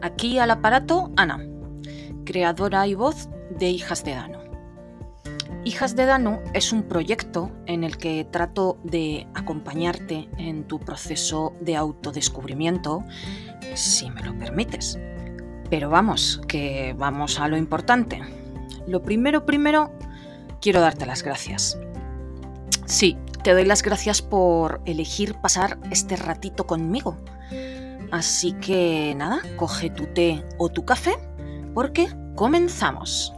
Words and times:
Aquí 0.00 0.38
al 0.38 0.50
aparato, 0.50 1.10
Ana, 1.16 1.44
creadora 2.24 2.86
y 2.86 2.94
voz 2.94 3.28
de 3.58 3.70
Hijas 3.70 4.04
de 4.04 4.14
Dano. 4.14 4.38
Hijas 5.64 5.94
de 5.94 6.06
Dano 6.06 6.40
es 6.54 6.72
un 6.72 6.82
proyecto 6.82 7.52
en 7.66 7.84
el 7.84 7.96
que 7.96 8.26
trato 8.28 8.78
de 8.82 9.28
acompañarte 9.34 10.28
en 10.36 10.64
tu 10.64 10.80
proceso 10.80 11.54
de 11.60 11.76
autodescubrimiento, 11.76 13.04
si 13.74 14.10
me 14.10 14.22
lo 14.22 14.36
permites. 14.36 14.98
Pero 15.70 15.88
vamos, 15.88 16.40
que 16.48 16.94
vamos 16.98 17.38
a 17.38 17.46
lo 17.46 17.56
importante. 17.56 18.20
Lo 18.88 19.02
primero, 19.02 19.46
primero, 19.46 19.92
quiero 20.60 20.80
darte 20.80 21.06
las 21.06 21.22
gracias. 21.22 21.78
Sí, 22.86 23.16
te 23.44 23.52
doy 23.52 23.64
las 23.64 23.82
gracias 23.82 24.20
por 24.20 24.80
elegir 24.84 25.34
pasar 25.36 25.78
este 25.90 26.16
ratito 26.16 26.66
conmigo. 26.66 27.16
Así 28.12 28.52
que 28.52 29.14
nada, 29.16 29.40
coge 29.56 29.88
tu 29.88 30.04
té 30.04 30.44
o 30.58 30.68
tu 30.68 30.84
café 30.84 31.14
porque 31.72 32.08
comenzamos. 32.36 33.32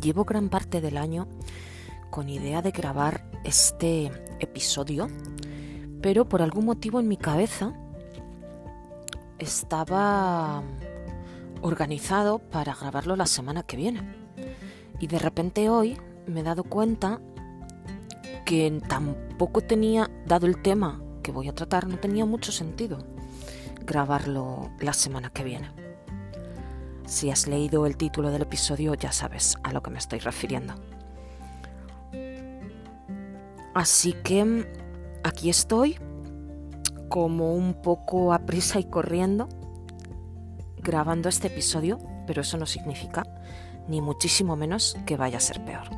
Llevo 0.00 0.24
gran 0.24 0.48
parte 0.48 0.80
del 0.80 0.96
año 0.96 1.28
con 2.12 2.28
idea 2.28 2.60
de 2.60 2.72
grabar 2.72 3.24
este 3.42 4.12
episodio, 4.38 5.08
pero 6.02 6.28
por 6.28 6.42
algún 6.42 6.66
motivo 6.66 7.00
en 7.00 7.08
mi 7.08 7.16
cabeza 7.16 7.72
estaba 9.38 10.62
organizado 11.62 12.38
para 12.38 12.74
grabarlo 12.74 13.16
la 13.16 13.24
semana 13.24 13.62
que 13.62 13.78
viene. 13.78 14.02
Y 15.00 15.06
de 15.06 15.18
repente 15.18 15.70
hoy 15.70 15.96
me 16.26 16.40
he 16.40 16.42
dado 16.42 16.64
cuenta 16.64 17.18
que 18.44 18.82
tampoco 18.86 19.62
tenía, 19.62 20.10
dado 20.26 20.46
el 20.46 20.60
tema 20.60 21.02
que 21.22 21.32
voy 21.32 21.48
a 21.48 21.54
tratar, 21.54 21.88
no 21.88 21.98
tenía 21.98 22.26
mucho 22.26 22.52
sentido 22.52 22.98
grabarlo 23.86 24.70
la 24.80 24.92
semana 24.92 25.30
que 25.30 25.44
viene. 25.44 25.70
Si 27.06 27.30
has 27.30 27.46
leído 27.46 27.86
el 27.86 27.96
título 27.96 28.30
del 28.30 28.42
episodio 28.42 28.92
ya 28.92 29.12
sabes 29.12 29.56
a 29.62 29.72
lo 29.72 29.82
que 29.82 29.90
me 29.90 29.98
estoy 29.98 30.18
refiriendo. 30.18 30.91
Así 33.74 34.12
que 34.12 34.44
mm, 34.44 34.64
aquí 35.24 35.50
estoy, 35.50 35.98
como 37.08 37.54
un 37.54 37.74
poco 37.74 38.32
a 38.32 38.40
prisa 38.40 38.78
y 38.80 38.84
corriendo, 38.84 39.48
grabando 40.78 41.28
este 41.28 41.48
episodio, 41.48 41.98
pero 42.26 42.42
eso 42.42 42.56
no 42.56 42.66
significa 42.66 43.24
ni 43.88 44.00
muchísimo 44.00 44.56
menos 44.56 44.96
que 45.06 45.16
vaya 45.16 45.38
a 45.38 45.40
ser 45.40 45.64
peor. 45.64 45.88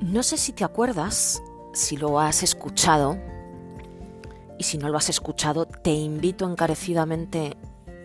No 0.00 0.22
sé 0.22 0.36
si 0.36 0.52
te 0.52 0.64
acuerdas, 0.64 1.42
si 1.72 1.96
lo 1.96 2.20
has 2.20 2.42
escuchado, 2.42 3.18
y 4.58 4.64
si 4.64 4.78
no 4.78 4.88
lo 4.88 4.98
has 4.98 5.08
escuchado, 5.08 5.66
te 5.66 5.92
invito 5.92 6.48
encarecidamente 6.48 7.56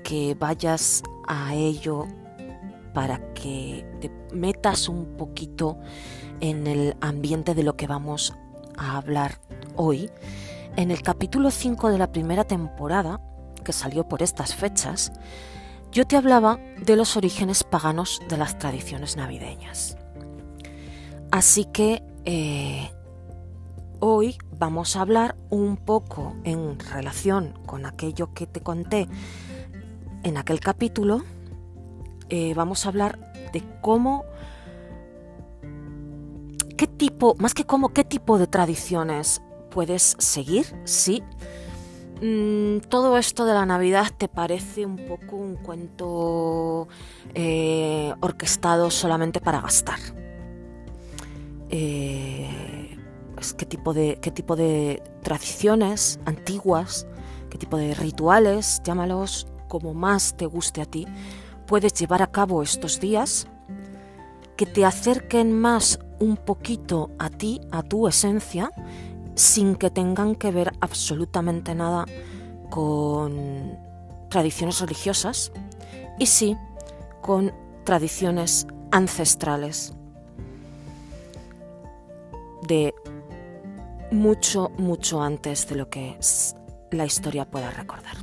que 0.04 0.36
vayas 0.36 1.04
a 1.28 1.54
ello 1.54 2.08
para 2.94 3.34
que 3.34 3.86
te 4.02 4.12
metas 4.34 4.90
un 4.90 5.18
poquito 5.18 5.78
en 6.40 6.68
el 6.68 6.96
ambiente 7.02 7.56
de 7.56 7.64
lo 7.64 7.76
que 7.76 7.88
vamos 7.88 8.34
a 8.78 8.98
hablar 8.98 9.40
hoy. 9.76 10.10
En 10.76 10.92
el 10.92 11.02
capítulo 11.02 11.52
5 11.52 11.90
de 11.90 11.98
la 11.98 12.12
primera 12.12 12.46
temporada, 12.46 13.20
que 13.64 13.74
salió 13.74 14.08
por 14.08 14.22
estas 14.22 14.56
fechas, 14.56 15.12
yo 15.92 16.06
te 16.06 16.16
hablaba 16.16 16.60
de 16.86 16.96
los 16.96 17.18
orígenes 17.18 17.64
paganos 17.64 18.22
de 18.30 18.38
las 18.38 18.58
tradiciones 18.58 19.18
navideñas. 19.18 19.98
Así 21.32 21.66
que 21.66 22.04
eh, 22.26 22.90
Hoy 24.02 24.38
vamos 24.58 24.96
a 24.96 25.02
hablar 25.02 25.36
un 25.50 25.76
poco 25.76 26.34
en 26.46 26.80
relación 26.80 27.54
con 27.66 27.86
aquello 27.86 28.34
que 28.34 28.48
te 28.48 28.62
conté 28.62 29.10
en 30.24 30.38
aquel 30.38 30.62
capítulo. 30.62 31.22
Eh, 32.30 32.54
vamos 32.56 32.86
a 32.86 32.90
hablar 32.90 33.20
de 33.52 33.64
cómo, 33.82 34.26
qué 36.78 36.88
tipo, 36.88 37.36
más 37.40 37.54
que 37.54 37.66
cómo, 37.66 37.90
qué 37.90 38.04
tipo 38.04 38.38
de 38.38 38.48
tradiciones 38.48 39.42
puedes 39.72 40.16
seguir, 40.20 40.66
sí. 40.86 41.24
Mm, 42.22 42.80
todo 42.90 43.18
esto 43.18 43.46
de 43.46 43.54
la 43.54 43.66
Navidad 43.66 44.08
te 44.18 44.28
parece 44.28 44.86
un 44.86 44.98
poco 44.98 45.38
un 45.38 45.56
cuento 45.56 46.88
eh, 47.34 48.14
orquestado 48.20 48.92
solamente 48.92 49.40
para 49.40 49.62
gastar. 49.62 50.00
Eh, 51.70 52.98
qué 53.58 53.66
tipo 53.66 53.94
de, 53.94 54.20
qué 54.22 54.32
tipo 54.32 54.56
de 54.56 55.02
tradiciones 55.24 56.20
antiguas, 56.26 57.08
qué 57.50 57.58
tipo 57.58 57.78
de 57.78 57.94
rituales, 57.94 58.82
llámalos 58.84 59.48
como 59.68 59.94
más 59.94 60.36
te 60.36 60.46
guste 60.46 60.82
a 60.82 60.86
ti, 60.86 61.08
puedes 61.70 61.94
llevar 61.94 62.24
a 62.24 62.32
cabo 62.32 62.64
estos 62.64 63.00
días 63.00 63.48
que 64.58 64.66
te 64.66 64.86
acerquen 64.86 65.54
más 65.54 66.00
un 66.18 66.36
poquito 66.36 67.12
a 67.20 67.30
ti, 67.30 67.62
a 67.72 67.84
tu 67.84 68.08
esencia, 68.08 68.72
sin 69.36 69.76
que 69.76 69.92
tengan 69.92 70.34
que 70.34 70.50
ver 70.50 70.74
absolutamente 70.82 71.76
nada 71.76 72.06
con 72.72 73.78
tradiciones 74.30 74.82
religiosas 74.82 75.52
y 76.18 76.26
sí 76.26 76.58
con 77.22 77.54
tradiciones 77.84 78.66
ancestrales 78.92 79.94
de 82.68 82.96
mucho, 84.12 84.72
mucho 84.80 85.22
antes 85.22 85.70
de 85.70 85.76
lo 85.76 85.88
que 85.88 86.18
la 86.90 87.06
historia 87.06 87.46
pueda 87.46 87.70
recordar. 87.70 88.16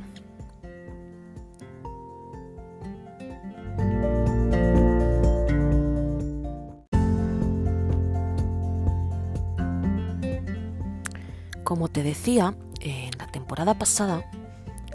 Como 11.67 11.89
te 11.89 12.01
decía, 12.01 12.55
en 12.79 13.11
la 13.17 13.27
temporada 13.27 13.77
pasada, 13.77 14.23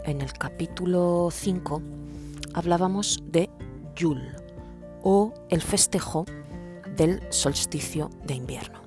en 0.05 0.21
el 0.21 0.33
capítulo 0.33 1.29
5, 1.31 1.83
hablábamos 2.55 3.21
de 3.27 3.51
Yule 3.95 4.31
o 5.03 5.35
el 5.51 5.61
festejo 5.61 6.25
del 6.95 7.21
solsticio 7.31 8.09
de 8.25 8.33
invierno. 8.33 8.81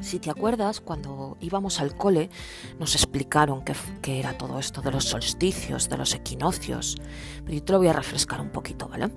Si 0.00 0.20
te 0.20 0.30
acuerdas, 0.30 0.80
cuando 0.80 1.36
íbamos 1.38 1.80
al 1.80 1.94
cole 1.98 2.30
nos 2.78 2.94
explicaron 2.94 3.62
qué, 4.00 4.18
era 4.18 4.38
todo 4.38 4.58
esto 4.58 4.80
de 4.80 4.90
los 4.90 5.04
solsticios, 5.04 5.90
de 5.90 5.98
los 5.98 6.14
equinoccios, 6.14 6.96
pero 7.44 7.58
yo 7.58 7.62
te 7.62 7.72
lo 7.72 7.78
voy 7.78 7.88
a 7.88 7.92
refrescar 7.92 8.40
un 8.40 8.48
poquito, 8.48 8.88
¿vale? 8.88 9.10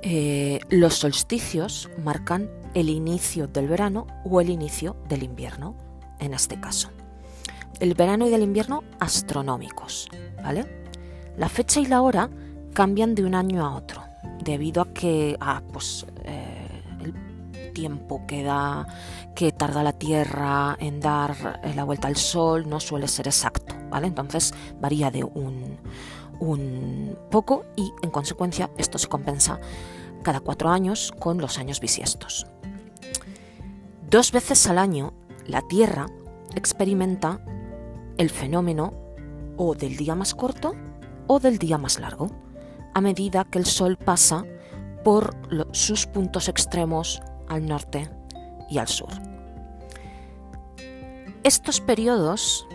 Eh, 0.00 0.60
los 0.70 0.94
solsticios 0.94 1.90
marcan 2.02 2.50
el 2.72 2.88
inicio 2.88 3.46
del 3.46 3.68
verano 3.68 4.06
o 4.24 4.40
el 4.40 4.48
inicio 4.48 4.96
del 5.06 5.22
invierno, 5.22 5.89
en 6.20 6.34
este 6.34 6.60
caso. 6.60 6.90
El 7.80 7.94
verano 7.94 8.26
y 8.26 8.30
del 8.30 8.42
invierno 8.42 8.84
astronómicos, 8.98 10.08
¿vale? 10.42 10.66
La 11.36 11.48
fecha 11.48 11.80
y 11.80 11.86
la 11.86 12.02
hora 12.02 12.28
cambian 12.74 13.14
de 13.14 13.24
un 13.24 13.34
año 13.34 13.64
a 13.64 13.74
otro, 13.74 14.02
debido 14.42 14.82
a 14.82 14.92
que, 14.92 15.36
ah, 15.40 15.62
pues, 15.72 16.06
eh, 16.24 16.82
el 17.02 17.72
tiempo 17.72 18.26
que 18.26 18.42
da 18.42 18.86
que 19.34 19.52
tarda 19.52 19.82
la 19.82 19.92
Tierra 19.92 20.76
en 20.80 21.00
dar 21.00 21.60
eh, 21.62 21.72
la 21.74 21.84
vuelta 21.84 22.08
al 22.08 22.16
Sol 22.16 22.68
no 22.68 22.80
suele 22.80 23.08
ser 23.08 23.26
exacto, 23.28 23.74
¿vale? 23.88 24.06
Entonces 24.06 24.52
varía 24.80 25.10
de 25.10 25.24
un, 25.24 25.78
un 26.40 27.16
poco 27.30 27.64
y 27.76 27.92
en 28.02 28.10
consecuencia 28.10 28.70
esto 28.76 28.98
se 28.98 29.08
compensa 29.08 29.60
cada 30.22 30.40
cuatro 30.40 30.68
años 30.68 31.12
con 31.18 31.38
los 31.38 31.58
años 31.58 31.80
bisiestos. 31.80 32.46
Dos 34.10 34.32
veces 34.32 34.66
al 34.66 34.78
año 34.78 35.14
la 35.46 35.62
Tierra 35.62 36.06
experimenta 36.54 37.40
el 38.18 38.30
fenómeno 38.30 38.92
o 39.56 39.74
del 39.74 39.96
día 39.96 40.14
más 40.14 40.34
corto 40.34 40.74
o 41.26 41.40
del 41.40 41.58
día 41.58 41.78
más 41.78 42.00
largo, 42.00 42.30
a 42.94 43.00
medida 43.00 43.44
que 43.44 43.58
el 43.58 43.66
Sol 43.66 43.96
pasa 43.96 44.44
por 45.04 45.36
sus 45.72 46.06
puntos 46.06 46.48
extremos 46.48 47.22
al 47.48 47.66
norte 47.66 48.10
y 48.68 48.78
al 48.78 48.88
sur. 48.88 49.10
Estos 51.42 51.80
periodos 51.80 52.66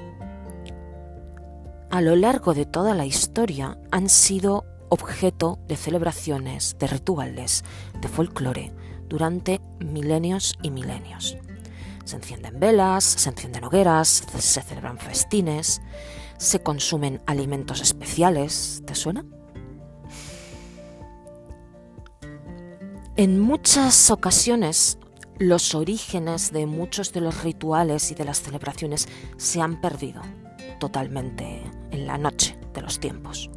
a 1.91 2.01
lo 2.01 2.15
largo 2.15 2.53
de 2.53 2.65
toda 2.65 2.93
la 2.93 3.05
historia 3.05 3.77
han 3.91 4.09
sido 4.09 4.65
objeto 4.89 5.59
de 5.67 5.75
celebraciones, 5.75 6.75
de 6.79 6.87
rituales, 6.87 7.63
de 8.01 8.07
folclore 8.07 8.73
durante 9.07 9.61
milenios 9.79 10.55
y 10.61 10.71
milenios. 10.71 11.37
Se 12.05 12.15
encienden 12.15 12.59
velas, 12.59 13.03
se 13.03 13.29
encienden 13.29 13.65
hogueras, 13.65 14.23
se 14.37 14.61
celebran 14.61 14.97
festines, 14.97 15.81
se 16.37 16.61
consumen 16.61 17.21
alimentos 17.25 17.81
especiales. 17.81 18.81
¿Te 18.85 18.95
suena? 18.95 19.25
En 23.17 23.39
muchas 23.39 24.11
ocasiones 24.11 24.97
los 25.39 25.75
orígenes 25.75 26.51
de 26.51 26.65
muchos 26.65 27.11
de 27.11 27.21
los 27.21 27.43
rituales 27.43 28.11
y 28.11 28.15
de 28.15 28.25
las 28.25 28.41
celebraciones 28.41 29.07
se 29.37 29.61
han 29.61 29.81
perdido 29.81 30.21
totalmente 30.79 31.61
en 31.91 32.07
la 32.07 32.17
noche 32.17 32.57
de 32.73 32.81
los 32.81 32.99
tiempos. 32.99 33.49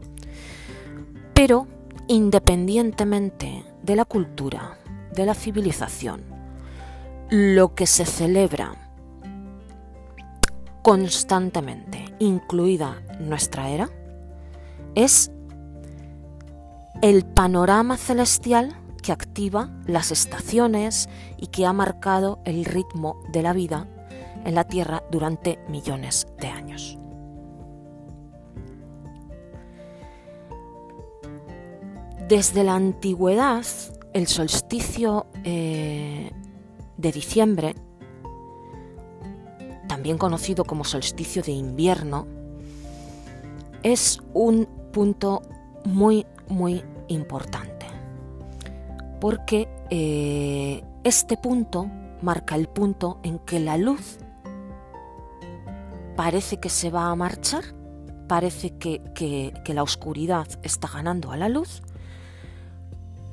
Pero, 1.35 1.69
independientemente 2.09 3.65
de 3.83 3.97
la 3.97 4.05
cultura, 4.05 4.79
de 5.13 5.27
la 5.27 5.35
civilización, 5.35 6.38
lo 7.31 7.75
que 7.75 7.87
se 7.87 8.07
celebra 8.07 8.75
constantemente, 10.83 12.15
incluida 12.19 13.03
nuestra 13.21 13.69
era, 13.69 13.91
es 14.95 15.31
el 17.03 17.27
panorama 17.27 17.97
celestial 17.97 18.75
que 19.03 19.13
activa 19.13 19.71
las 19.87 20.11
estaciones 20.11 21.09
y 21.37 21.49
que 21.49 21.67
ha 21.67 21.73
marcado 21.73 22.41
el 22.45 22.65
ritmo 22.65 23.21
de 23.31 23.43
la 23.43 23.53
vida 23.53 23.87
en 24.45 24.55
la 24.55 24.65
Tierra 24.65 25.03
durante 25.11 25.59
millones 25.69 26.27
de 26.41 26.49
años. 26.49 26.99
Desde 32.29 32.65
la 32.65 32.75
antigüedad, 32.75 33.65
el 34.13 34.27
solsticio 34.27 35.27
eh, 35.45 36.31
de 36.99 37.11
diciembre, 37.13 37.75
también 39.89 40.19
conocido 40.19 40.65
como 40.65 40.85
solsticio 40.85 41.43
de 41.43 41.53
invierno, 41.53 42.27
es 43.83 44.21
un 44.35 44.69
punto 44.93 45.41
muy, 45.87 46.27
muy 46.49 46.85
importante. 47.09 47.87
Porque 49.21 49.69
eh, 49.89 50.85
este 51.05 51.39
punto 51.39 51.91
marca 52.21 52.55
el 52.55 52.69
punto 52.69 53.19
en 53.23 53.39
que 53.39 53.59
la 53.59 53.79
luz 53.79 54.19
parece 56.15 56.61
que 56.61 56.69
se 56.69 56.91
va 56.91 57.07
a 57.07 57.15
marchar, 57.15 57.65
parece 58.29 58.77
que 58.77 59.53
la 59.67 59.83
oscuridad 59.83 60.47
está 60.63 60.89
ganando 60.89 61.33
a 61.33 61.39
la 61.39 61.49
luz 61.49 61.83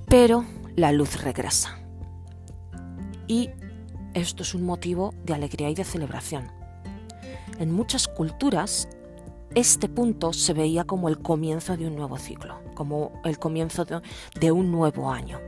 pero 0.08 0.46
la 0.76 0.92
luz 0.92 1.22
regresa. 1.22 1.78
Y 3.27 3.50
esto 4.13 4.44
es 4.44 4.54
un 4.54 4.63
motivo 4.63 5.13
de 5.24 5.33
alegría 5.33 5.69
y 5.69 5.75
de 5.75 5.83
celebración. 5.83 6.51
En 7.60 7.72
muchas 7.72 8.07
culturas, 8.07 8.88
este 9.54 9.88
punto 9.88 10.33
se 10.33 10.54
veía 10.54 10.83
como 10.83 11.10
el 11.10 11.19
comienzo 11.19 11.77
de 11.77 11.88
un 11.88 11.95
nuevo 11.95 12.18
ciclo, 12.18 12.60
como 12.74 13.12
el 13.24 13.39
comienzo 13.39 13.86
de, 13.86 14.51
un 14.51 14.72
nuevo 14.72 15.12
año. 15.12 15.39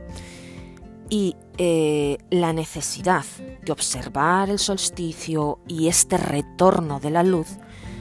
Y 1.10 1.36
eh, 1.56 2.18
la 2.30 2.52
necesidad 2.52 3.24
de 3.64 3.72
observar 3.72 4.50
el 4.50 4.58
solsticio 4.58 5.60
y 5.66 5.88
este 5.88 6.18
retorno 6.18 7.00
de 7.00 7.10
la 7.10 7.22
luz 7.22 7.48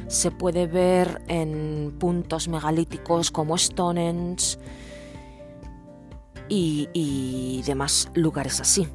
se 0.08 0.32
puede 0.32 0.68
ver 0.68 1.22
en 1.28 1.96
puntos 2.00 2.48
megalíticos 2.48 3.32
como 3.32 3.58
Stonehenge, 3.58 4.58
y, 6.50 7.62
demás 7.66 8.10
lugares 8.14 8.60
así. 8.60 8.88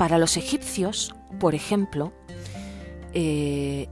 Para 0.00 0.16
los 0.16 0.38
egipcios, 0.38 1.14
por 1.38 1.54
ejemplo, 1.54 2.14
eh, 3.12 3.86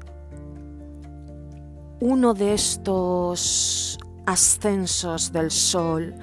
uno 2.00 2.32
de 2.32 2.55
estos 2.55 3.99
ascensos 4.25 5.32
del 5.32 5.50
Sol 5.50 6.14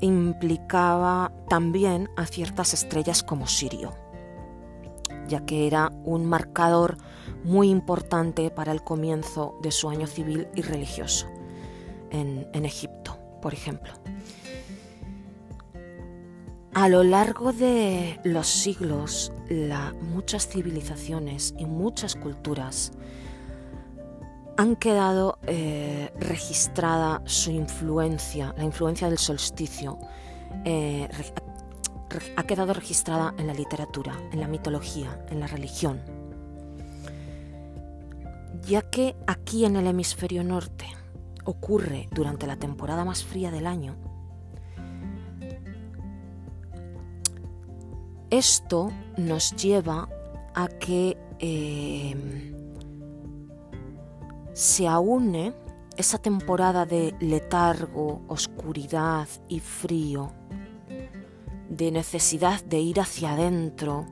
implicaba 0.00 1.32
también 1.48 2.08
a 2.16 2.24
ciertas 2.24 2.72
estrellas 2.72 3.24
como 3.24 3.48
Sirio, 3.48 3.94
ya 5.26 5.44
que 5.44 5.66
era 5.66 5.90
un 6.04 6.24
marcador 6.24 6.96
muy 7.42 7.68
importante 7.68 8.52
para 8.52 8.70
el 8.70 8.84
comienzo 8.84 9.58
de 9.60 9.72
su 9.72 9.88
año 9.88 10.06
civil 10.06 10.46
y 10.54 10.62
religioso 10.62 11.26
en, 12.12 12.64
Egipto, 12.64 13.18
por 13.42 13.54
ejemplo. 13.54 13.92
A 16.76 16.90
lo 16.90 17.02
largo 17.02 17.54
de 17.54 18.20
los 18.22 18.46
siglos, 18.48 19.32
muchas 20.02 20.46
civilizaciones 20.46 21.54
y 21.58 21.64
muchas 21.64 22.16
culturas 22.16 22.92
han 24.58 24.76
quedado 24.76 25.38
eh, 25.46 26.12
registrada 26.20 27.22
su 27.24 27.50
influencia, 27.50 28.54
la 28.58 28.64
influencia 28.64 29.08
del 29.08 29.16
solsticio, 29.16 29.98
eh, 30.66 31.08
ha 32.36 32.42
quedado 32.42 32.74
registrada 32.74 33.32
en 33.38 33.46
la 33.46 33.54
literatura, 33.54 34.12
en 34.30 34.40
la 34.40 34.46
mitología, 34.46 35.24
en 35.30 35.40
la 35.40 35.46
religión. 35.46 36.02
Ya 38.66 38.82
que 38.82 39.16
aquí 39.26 39.64
en 39.64 39.76
el 39.76 39.86
hemisferio 39.86 40.44
norte 40.44 40.84
ocurre 41.46 42.10
durante 42.12 42.46
la 42.46 42.56
temporada 42.56 43.06
más 43.06 43.24
fría 43.24 43.50
del 43.50 43.66
año, 43.66 43.96
esto 48.30 48.90
nos 49.16 49.54
lleva 49.56 50.08
a 50.54 50.68
que 50.68 51.16
em, 51.38 52.54
se 54.52 54.86
aúne 54.86 55.54
esa 55.96 56.18
temporada 56.18 56.86
de 56.86 57.14
letargo, 57.20 58.22
oscuridad 58.28 59.28
y 59.48 59.60
frío, 59.60 60.32
de 61.68 61.90
necesidad 61.90 62.62
de 62.64 62.80
ir 62.80 63.00
hacia 63.00 63.32
adentro, 63.32 64.06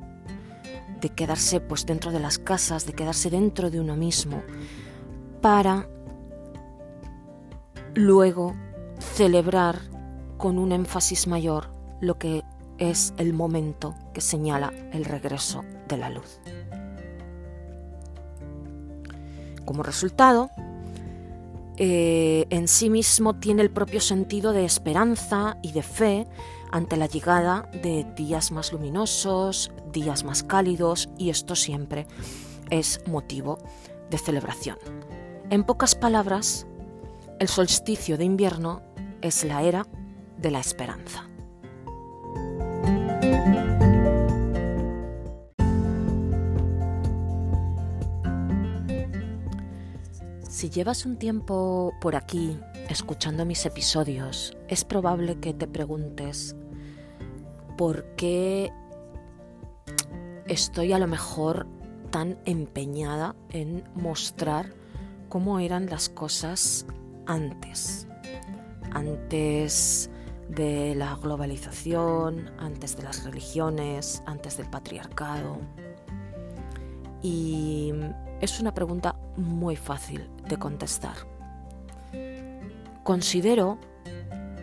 de 1.01 1.09
quedarse 1.11 1.61
pues 1.61 1.85
dentro 1.85 2.11
de 2.11 2.21
las 2.21 2.39
casas, 2.39 2.87
de 2.87 2.95
quedarse 2.95 3.31
dentro 3.31 3.71
de 3.71 3.81
uno 3.81 3.97
mismo, 3.97 4.43
para 5.41 5.87
Luego, 7.95 8.57
celebrar 8.99 9.79
con 10.37 10.59
un 10.59 10.73
énfasis 10.73 11.29
mayor 11.29 11.71
lo 12.01 12.19
que 12.19 12.43
es 12.79 13.15
el 13.17 13.33
momento 13.33 13.95
que 14.13 14.21
señala 14.21 14.73
el 14.93 15.05
regreso 15.05 15.65
de 15.89 15.97
la 15.97 16.11
luz. 16.11 16.41
Como 19.65 19.83
resultado, 19.83 20.51
eh, 21.77 22.47
en 22.51 22.69
sí 22.69 22.91
mismo 22.91 23.35
tiene 23.37 23.63
el 23.63 23.71
propio 23.71 24.01
sentido 24.01 24.53
de 24.53 24.65
esperanza 24.65 25.57
y 25.63 25.73
de 25.73 25.83
fe 25.83 26.27
ante 26.71 26.97
la 26.97 27.07
llegada 27.07 27.69
de 27.83 28.05
días 28.17 28.53
más 28.53 28.73
luminosos, 28.73 29.73
días 29.93 30.25
más 30.25 30.43
cálidos 30.43 31.09
y 31.19 31.31
esto 31.31 31.57
siempre 31.57 32.07
es 32.71 33.01
motivo 33.07 33.59
de 34.11 34.19
celebración. 34.19 34.79
En 35.51 35.65
pocas 35.65 35.95
palabras, 35.95 36.67
el 37.39 37.49
solsticio 37.49 38.17
de 38.19 38.25
invierno 38.25 38.83
es 39.23 39.45
la 39.45 39.63
era 39.63 39.87
de 40.39 40.51
la 40.51 40.61
esperanza. 40.61 41.29
Si 50.49 50.71
llevas 50.71 51.05
un 51.05 51.17
tiempo 51.17 51.93
por 52.01 52.17
aquí 52.17 52.59
escuchando 52.89 53.45
mis 53.45 53.67
episodios, 53.67 54.57
es 54.69 54.85
probable 54.85 55.39
que 55.41 55.53
te 55.53 55.67
preguntes 55.67 56.57
por 57.77 58.05
qué 58.17 58.73
estoy 60.47 60.93
a 60.93 60.99
lo 60.99 61.07
mejor 61.07 61.67
tan 62.11 62.39
empeñada 62.45 63.35
en 63.51 63.85
mostrar 63.95 64.73
cómo 65.29 65.59
eran 65.59 65.87
las 65.87 66.09
cosas 66.09 66.87
antes, 67.27 68.07
antes 68.93 70.09
de 70.49 70.95
la 70.95 71.17
globalización, 71.17 72.51
antes 72.59 72.97
de 72.97 73.03
las 73.03 73.25
religiones, 73.25 74.23
antes 74.27 74.57
del 74.57 74.69
patriarcado. 74.69 75.59
Y 77.23 77.93
es 78.41 78.61
una 78.61 78.75
pregunta 78.75 79.17
muy 79.37 79.77
fácil 79.77 80.29
de 80.49 80.59
contestar. 80.59 81.17
Considero, 83.03 83.79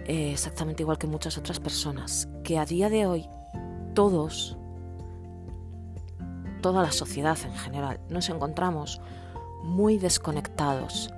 eh, 0.06 0.32
exactamente 0.32 0.84
igual 0.84 0.98
que 0.98 1.08
muchas 1.08 1.38
otras 1.38 1.60
personas, 1.60 2.28
que 2.44 2.58
a 2.58 2.66
día 2.66 2.90
de 2.90 3.06
hoy 3.06 3.28
todos, 3.94 4.58
toda 6.62 6.82
la 6.82 6.92
sociedad 6.92 7.38
en 7.44 7.56
general, 7.56 8.00
nos 8.10 8.30
encontramos 8.30 9.02
muy 9.64 9.98
desconectados 9.98 11.12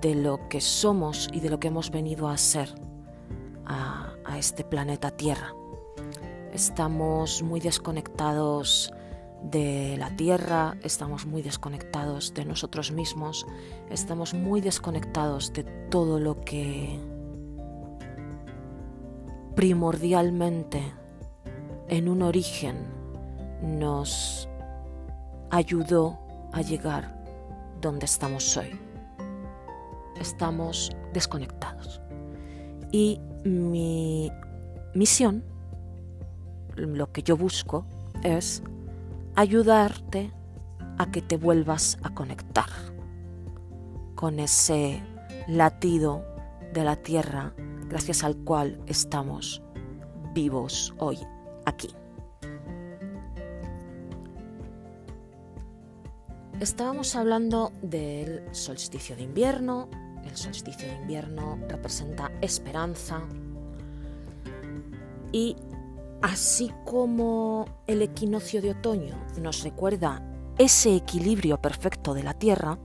de 0.00 0.14
lo 0.14 0.48
que 0.48 0.60
somos 0.60 1.28
y 1.32 1.40
de 1.40 1.50
lo 1.50 1.58
que 1.58 1.68
hemos 1.68 1.90
venido 1.90 2.28
a 2.28 2.36
ser 2.36 2.74
a, 3.66 4.12
este 4.38 4.64
planeta 4.64 5.10
Tierra. 5.10 5.54
Estamos 6.52 7.42
muy 7.42 7.60
desconectados 7.60 8.92
de 9.42 9.96
la 9.98 10.14
Tierra, 10.16 10.76
estamos 10.82 11.26
muy 11.26 11.42
desconectados 11.42 12.34
de 12.34 12.44
nosotros 12.44 12.92
mismos, 12.92 13.46
estamos 13.90 14.34
muy 14.34 14.60
desconectados 14.60 15.52
de 15.52 15.64
todo 15.90 16.20
lo 16.20 16.40
que 16.40 16.98
primordialmente 19.54 20.92
en 21.88 22.08
un 22.08 22.22
origen 22.22 22.76
nos 23.62 24.48
ayudó 25.50 26.18
a 26.52 26.60
llegar 26.60 27.16
donde 27.80 28.04
estamos 28.06 28.56
hoy. 28.56 28.78
Estamos 30.20 30.90
desconectados. 31.12 32.00
Y 32.92 33.20
mi 33.46 34.30
misión, 34.94 35.44
lo 36.74 37.12
que 37.12 37.22
yo 37.22 37.36
busco, 37.36 37.86
es 38.22 38.62
ayudarte 39.34 40.32
a 40.98 41.10
que 41.10 41.22
te 41.22 41.36
vuelvas 41.36 41.98
a 42.02 42.14
conectar 42.14 42.68
con 44.14 44.40
ese 44.40 45.02
latido 45.46 46.24
de 46.72 46.84
la 46.84 46.96
tierra 46.96 47.54
gracias 47.88 48.24
al 48.24 48.36
cual 48.36 48.80
estamos 48.86 49.62
vivos 50.34 50.94
hoy 50.98 51.18
aquí. 51.64 51.88
Estábamos 56.60 57.14
hablando 57.16 57.70
del 57.82 58.42
solsticio 58.52 59.14
de 59.14 59.22
invierno. 59.22 59.90
El 60.26 60.36
solsticio 60.36 60.88
de 60.88 60.94
invierno 60.94 61.58
representa 61.68 62.30
esperanza. 62.40 63.22
Y 65.32 65.56
así 66.22 66.72
como 66.84 67.66
el 67.86 68.02
equinoccio 68.02 68.60
de 68.60 68.72
otoño 68.72 69.16
nos 69.40 69.62
recuerda 69.62 70.22
ese 70.58 70.96
equilibrio 70.96 71.60
perfecto 71.60 72.14
de 72.14 72.22
la 72.22 72.34
Tierra, 72.34 72.78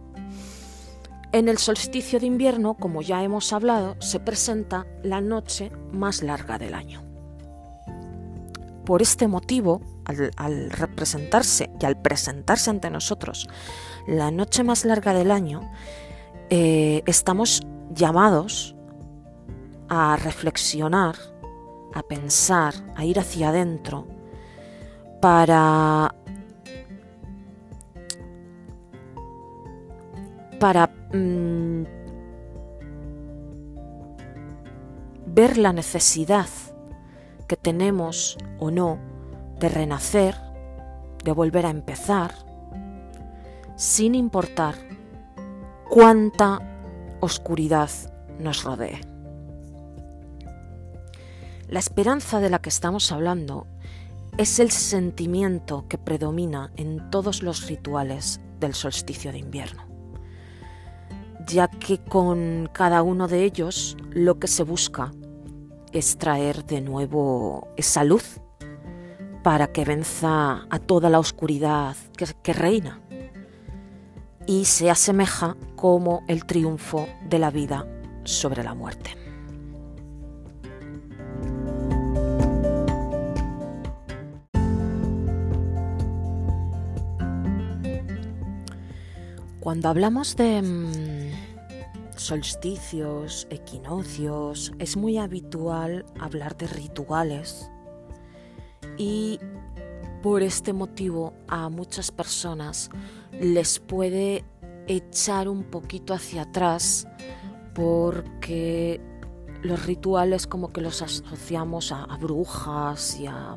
en 1.33 1.47
el 1.47 1.57
solsticio 1.57 2.19
de 2.19 2.25
invierno, 2.25 2.73
como 2.73 3.01
ya 3.01 3.23
hemos 3.23 3.53
hablado, 3.53 3.95
se 4.01 4.19
presenta 4.19 4.85
la 5.01 5.21
noche 5.21 5.71
más 5.93 6.23
larga 6.23 6.57
del 6.57 6.73
año. 6.73 7.05
Por 8.85 9.01
este 9.01 9.29
motivo, 9.29 9.81
al, 10.03 10.69
representarse 10.71 11.71
y 11.79 11.85
al 11.85 12.01
presentarse 12.01 12.69
ante 12.69 12.89
nosotros 12.89 13.47
la 14.07 14.29
noche 14.29 14.65
más 14.65 14.83
larga 14.83 15.13
del 15.13 15.31
año, 15.31 15.61
eh, 16.53 17.01
estamos 17.05 17.65
llamados 17.95 18.75
a 19.87 20.17
reflexionar, 20.17 21.15
a 21.93 22.03
pensar, 22.03 22.73
a 22.97 23.05
ir 23.05 23.19
hacia 23.19 23.49
adentro 23.49 24.05
para 25.21 26.13
para 30.59 30.87
mm, 31.13 31.83
ver 35.27 35.57
la 35.57 35.71
necesidad 35.71 36.49
que 37.47 37.55
tenemos 37.55 38.37
o 38.59 38.71
no 38.71 38.99
de 39.57 39.69
renacer, 39.69 40.35
de 41.23 41.31
volver 41.31 41.65
a 41.65 41.69
empezar, 41.69 42.33
sin 43.77 44.15
importar 44.15 44.90
cuánta 45.91 46.61
oscuridad 47.19 47.89
nos 48.39 48.63
rodee. 48.63 49.01
La 51.67 51.79
esperanza 51.79 52.39
de 52.39 52.49
la 52.49 52.59
que 52.59 52.69
estamos 52.69 53.11
hablando 53.11 53.67
es 54.37 54.59
el 54.59 54.71
sentimiento 54.71 55.89
que 55.89 55.97
predomina 55.97 56.71
en 56.77 57.09
todos 57.11 57.43
los 57.43 57.67
rituales 57.67 58.39
del 58.61 58.73
solsticio 58.73 59.33
de 59.33 59.39
invierno, 59.39 59.83
ya 61.45 61.67
que 61.67 61.97
con 61.97 62.69
cada 62.71 63.01
uno 63.01 63.27
de 63.27 63.43
ellos 63.43 63.97
lo 64.11 64.39
que 64.39 64.47
se 64.47 64.63
busca 64.63 65.11
es 65.91 66.17
traer 66.17 66.63
de 66.63 66.79
nuevo 66.79 67.67
esa 67.75 68.05
luz 68.05 68.39
para 69.43 69.67
que 69.67 69.83
venza 69.83 70.67
a 70.69 70.79
toda 70.79 71.09
la 71.09 71.19
oscuridad 71.19 71.97
que, 72.15 72.53
reina 72.53 73.01
y 74.47 74.65
se 74.65 74.89
asemeja 74.89 75.55
como 75.75 76.23
el 76.27 76.45
triunfo 76.45 77.07
de 77.29 77.39
la 77.39 77.51
vida 77.51 77.87
sobre 78.23 78.63
la 78.63 78.73
muerte. 78.73 79.15
Cuando 89.61 89.89
hablamos 89.89 90.35
de 90.37 90.59
mm, 90.63 92.17
solsticios, 92.17 93.45
equinoccios, 93.51 94.73
es 94.79 94.97
muy 94.97 95.19
habitual 95.19 96.03
hablar 96.19 96.57
de 96.57 96.65
rituales 96.65 97.69
y 98.97 99.39
por 100.23 100.41
este 100.41 100.73
motivo 100.73 101.33
a 101.47 101.69
muchas 101.69 102.11
personas 102.11 102.89
les 103.39 103.79
puede 103.79 104.43
echar 104.87 105.47
un 105.47 105.63
poquito 105.63 106.13
hacia 106.13 106.43
atrás 106.43 107.07
porque 107.73 108.99
los 109.61 109.85
rituales 109.85 110.47
como 110.47 110.73
que 110.73 110.81
los 110.81 111.01
asociamos 111.01 111.91
a, 111.91 112.05
brujas 112.17 113.19
y 113.19 113.27
a, 113.27 113.55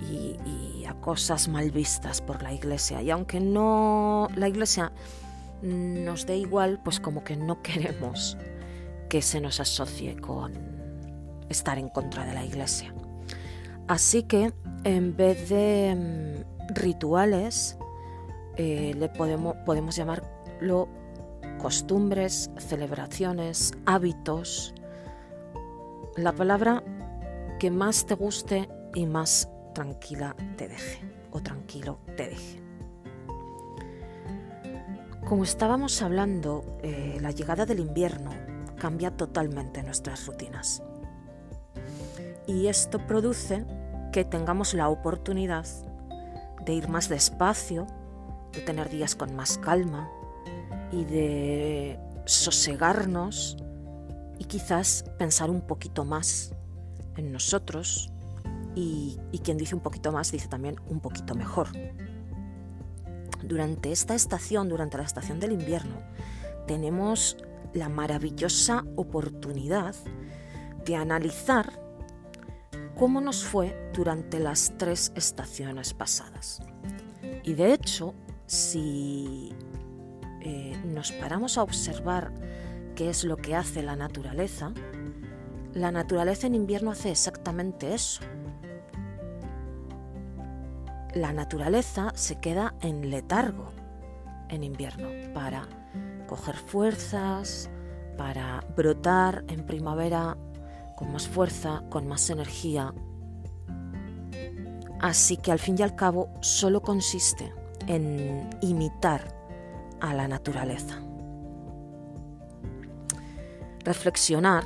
y 0.00 0.84
a 0.84 0.94
cosas 1.00 1.48
mal 1.48 1.70
vistas 1.70 2.20
por 2.20 2.42
la 2.42 2.52
iglesia. 2.52 3.02
Y 3.02 3.10
aunque 3.10 3.40
no 3.40 4.28
la 4.34 4.48
iglesia 4.48 4.92
nos 5.62 6.26
dé 6.26 6.36
igual, 6.36 6.80
pues 6.82 7.00
como 7.00 7.24
que 7.24 7.36
no 7.36 7.62
queremos 7.62 8.36
que 9.08 9.22
se 9.22 9.40
nos 9.40 9.60
asocie 9.60 10.16
con 10.16 10.52
estar 11.48 11.78
en 11.78 11.88
contra 11.88 12.26
de 12.26 12.34
la 12.34 12.44
iglesia. 12.44 12.94
Así 13.86 14.22
que 14.22 14.52
en 14.84 15.16
vez 15.16 15.48
de 15.48 15.94
mm, 15.96 16.74
rituales, 16.74 17.77
eh, 18.58 18.94
le 18.94 19.08
podemos, 19.08 19.56
podemos 19.64 19.96
llamarlo 19.96 20.88
costumbres, 21.58 22.50
celebraciones, 22.58 23.72
hábitos, 23.86 24.74
la 26.16 26.32
palabra 26.32 26.82
que 27.58 27.70
más 27.70 28.06
te 28.06 28.14
guste 28.14 28.68
y 28.94 29.06
más 29.06 29.48
tranquila 29.74 30.34
te 30.56 30.68
deje 30.68 31.00
o 31.30 31.40
tranquilo 31.40 31.98
te 32.16 32.28
deje. 32.28 32.62
Como 35.28 35.44
estábamos 35.44 36.00
hablando, 36.02 36.78
eh, 36.82 37.18
la 37.20 37.30
llegada 37.30 37.66
del 37.66 37.80
invierno 37.80 38.30
cambia 38.78 39.10
totalmente 39.10 39.82
nuestras 39.82 40.26
rutinas. 40.26 40.82
Y 42.46 42.68
esto 42.68 42.98
produce 43.06 43.64
que 44.10 44.24
tengamos 44.24 44.72
la 44.72 44.88
oportunidad 44.88 45.66
de 46.64 46.72
ir 46.72 46.88
más 46.88 47.08
despacio, 47.08 47.86
de 48.52 48.60
tener 48.60 48.88
días 48.88 49.14
con 49.14 49.34
más 49.34 49.58
calma 49.58 50.10
y 50.92 51.04
de 51.04 51.98
sosegarnos 52.24 53.56
y 54.38 54.44
quizás 54.44 55.04
pensar 55.18 55.50
un 55.50 55.60
poquito 55.60 56.04
más 56.04 56.54
en 57.16 57.32
nosotros 57.32 58.10
y, 58.74 59.18
y, 59.32 59.38
quien 59.40 59.58
dice 59.58 59.74
un 59.74 59.80
poquito 59.80 60.12
más 60.12 60.30
dice 60.30 60.48
también 60.48 60.76
un 60.88 61.00
poquito 61.00 61.34
mejor. 61.34 61.68
Durante 63.42 63.92
esta 63.92 64.14
estación, 64.14 64.68
durante 64.68 64.98
la 64.98 65.04
estación 65.04 65.40
del 65.40 65.52
invierno, 65.52 66.02
tenemos 66.66 67.36
la 67.72 67.88
maravillosa 67.88 68.84
oportunidad 68.96 69.94
de 70.84 70.96
analizar 70.96 71.80
cómo 72.96 73.20
nos 73.20 73.44
fue 73.44 73.90
durante 73.94 74.38
las 74.40 74.72
tres 74.76 75.12
estaciones 75.14 75.94
pasadas. 75.94 76.60
Y 77.44 77.54
de 77.54 77.72
hecho, 77.72 78.14
si 78.48 79.52
eh, 80.40 80.74
nos 80.86 81.12
paramos 81.12 81.58
a 81.58 81.62
observar 81.62 82.32
qué 82.96 83.10
es 83.10 83.22
lo 83.22 83.36
que 83.36 83.54
hace 83.54 83.82
la 83.82 83.94
naturaleza, 83.94 84.72
la 85.74 85.92
naturaleza 85.92 86.46
en 86.46 86.54
invierno 86.54 86.90
hace 86.90 87.10
exactamente 87.10 87.94
eso. 87.94 88.22
La 91.14 91.32
naturaleza 91.32 92.10
se 92.14 92.40
queda 92.40 92.74
en 92.80 93.10
letargo 93.10 93.70
en 94.48 94.64
invierno 94.64 95.08
para 95.34 95.68
coger 96.26 96.56
fuerzas, 96.56 97.68
para 98.16 98.64
brotar 98.76 99.44
en 99.48 99.66
primavera 99.66 100.38
con 100.96 101.12
más 101.12 101.28
fuerza, 101.28 101.82
con 101.90 102.08
más 102.08 102.30
energía. 102.30 102.94
Así 105.00 105.36
que 105.36 105.52
al 105.52 105.58
fin 105.58 105.76
y 105.78 105.82
al 105.82 105.94
cabo 105.94 106.30
solo 106.40 106.80
consiste 106.80 107.52
en 107.88 108.48
imitar 108.60 109.34
a 110.00 110.14
la 110.14 110.28
naturaleza. 110.28 111.02
reflexionar 113.88 114.64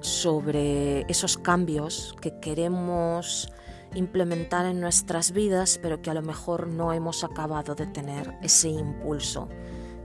sobre 0.00 1.00
esos 1.10 1.38
cambios 1.38 2.14
que 2.20 2.38
queremos 2.38 3.52
implementar 3.94 4.66
en 4.66 4.80
nuestras 4.80 5.32
vidas, 5.32 5.80
pero 5.82 6.02
que 6.02 6.10
a 6.10 6.14
lo 6.14 6.22
mejor 6.22 6.68
no 6.68 6.92
hemos 6.92 7.24
acabado 7.24 7.74
de 7.74 7.86
tener 7.86 8.38
ese 8.42 8.68
impulso 8.68 9.48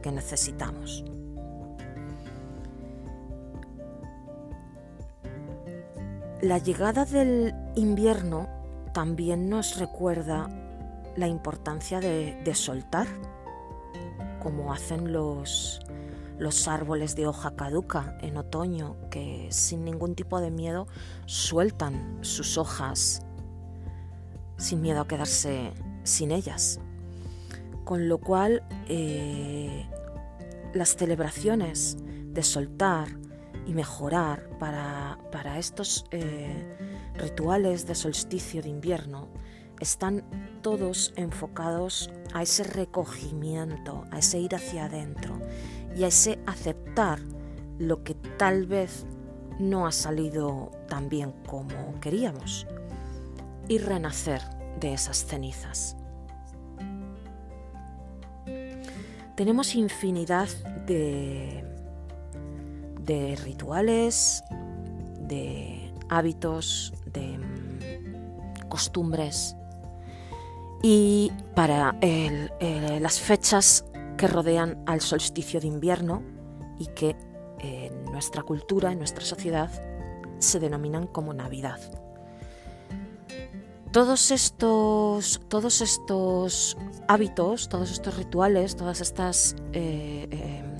que 0.01 0.11
necesitamos. 0.11 1.03
La 6.41 6.57
llegada 6.57 7.05
del 7.05 7.53
invierno 7.75 8.49
también 8.93 9.49
nos 9.49 9.77
recuerda 9.77 10.49
la 11.15 11.27
importancia 11.27 11.99
de, 11.99 12.55
soltar, 12.55 13.07
como 14.41 14.73
hacen 14.73 15.13
los, 15.13 15.81
los 16.37 16.67
árboles 16.67 17.15
de 17.15 17.27
hoja 17.27 17.55
caduca 17.55 18.17
en 18.21 18.37
otoño, 18.37 18.95
que 19.09 19.47
sin 19.51 19.85
ningún 19.85 20.15
tipo 20.15 20.41
de 20.41 20.51
miedo 20.51 20.87
sueltan 21.25 22.19
sus 22.21 22.57
hojas 22.57 23.25
sin 24.57 24.81
miedo 24.81 25.01
a 25.01 25.07
quedarse 25.07 25.73
sin 26.03 26.31
ellas. 26.31 26.79
Con 27.83 28.07
lo 28.07 28.17
cual, 28.19 28.63
eh, 28.87 29.85
las 30.73 30.95
celebraciones 30.95 31.97
de 32.31 32.43
soltar 32.43 33.07
y 33.65 33.73
mejorar 33.73 34.49
para, 34.59 35.17
estos 35.57 36.05
eh, 36.11 36.75
rituales 37.15 37.85
de 37.85 37.95
solsticio 37.95 38.61
de 38.61 38.69
invierno 38.69 39.29
están 39.83 40.23
todos 40.61 41.13
enfocados 41.17 42.09
a 42.33 42.41
ese 42.41 42.63
recogimiento, 42.63 44.05
a 44.11 44.19
ese 44.19 44.39
ir 44.39 44.55
hacia 44.55 44.85
adentro 44.85 45.39
y 45.95 46.05
a 46.05 46.07
ese 46.07 46.39
aceptar 46.47 47.19
lo 47.77 48.03
que 48.03 48.15
tal 48.15 48.65
vez 48.65 49.05
no 49.59 49.85
ha 49.85 49.91
salido 49.91 50.71
tan 50.87 51.09
bien 51.09 51.33
como 51.47 51.99
queríamos 51.99 52.65
y 53.67 53.77
renacer 53.77 54.41
de 54.79 54.93
esas 54.93 55.25
cenizas. 55.25 55.97
Tenemos 59.35 59.75
infinidad 59.75 60.47
de, 60.87 61.63
de 63.01 63.35
rituales, 63.43 64.43
de 65.19 65.91
hábitos, 66.09 66.93
de 67.11 67.37
costumbres 68.69 69.55
y 70.83 71.31
para 71.55 71.95
las 72.99 73.19
fechas 73.19 73.85
que 74.17 74.27
rodean 74.27 74.83
al 74.85 75.01
solsticio 75.01 75.59
de 75.59 75.67
invierno 75.67 76.21
y 76.77 76.87
que 76.87 77.15
en 77.59 78.03
nuestra 78.11 78.43
cultura, 78.43 78.91
en 78.91 78.99
nuestra 78.99 79.23
sociedad, 79.23 79.71
se 80.39 80.59
denominan 80.59 81.07
como 81.07 81.33
Navidad. 81.33 81.79
Todos 83.91 84.31
estos, 84.31 85.39
todos 85.47 85.81
estos 85.81 86.77
hábitos, 87.07 87.69
todos 87.69 87.91
estos 87.91 88.17
rituales, 88.17 88.75
todas 88.75 89.01
estas 89.01 89.55
eh, 89.71 90.27
em, 90.31 90.75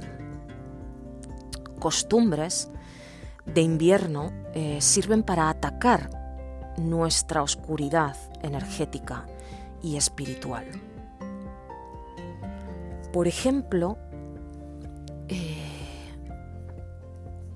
costumbres 1.80 2.70
de 3.46 3.62
invierno 3.62 4.32
eh, 4.54 4.82
sirven 4.82 5.24
para 5.24 5.50
atacar 5.50 6.10
nuestra 6.78 7.44
oscuridad 7.44 8.18
energética 8.42 9.28
y 9.84 9.98
espiritual. 9.98 10.66
Por 13.12 13.28
ejemplo, 13.28 14.00
eh, 15.28 15.58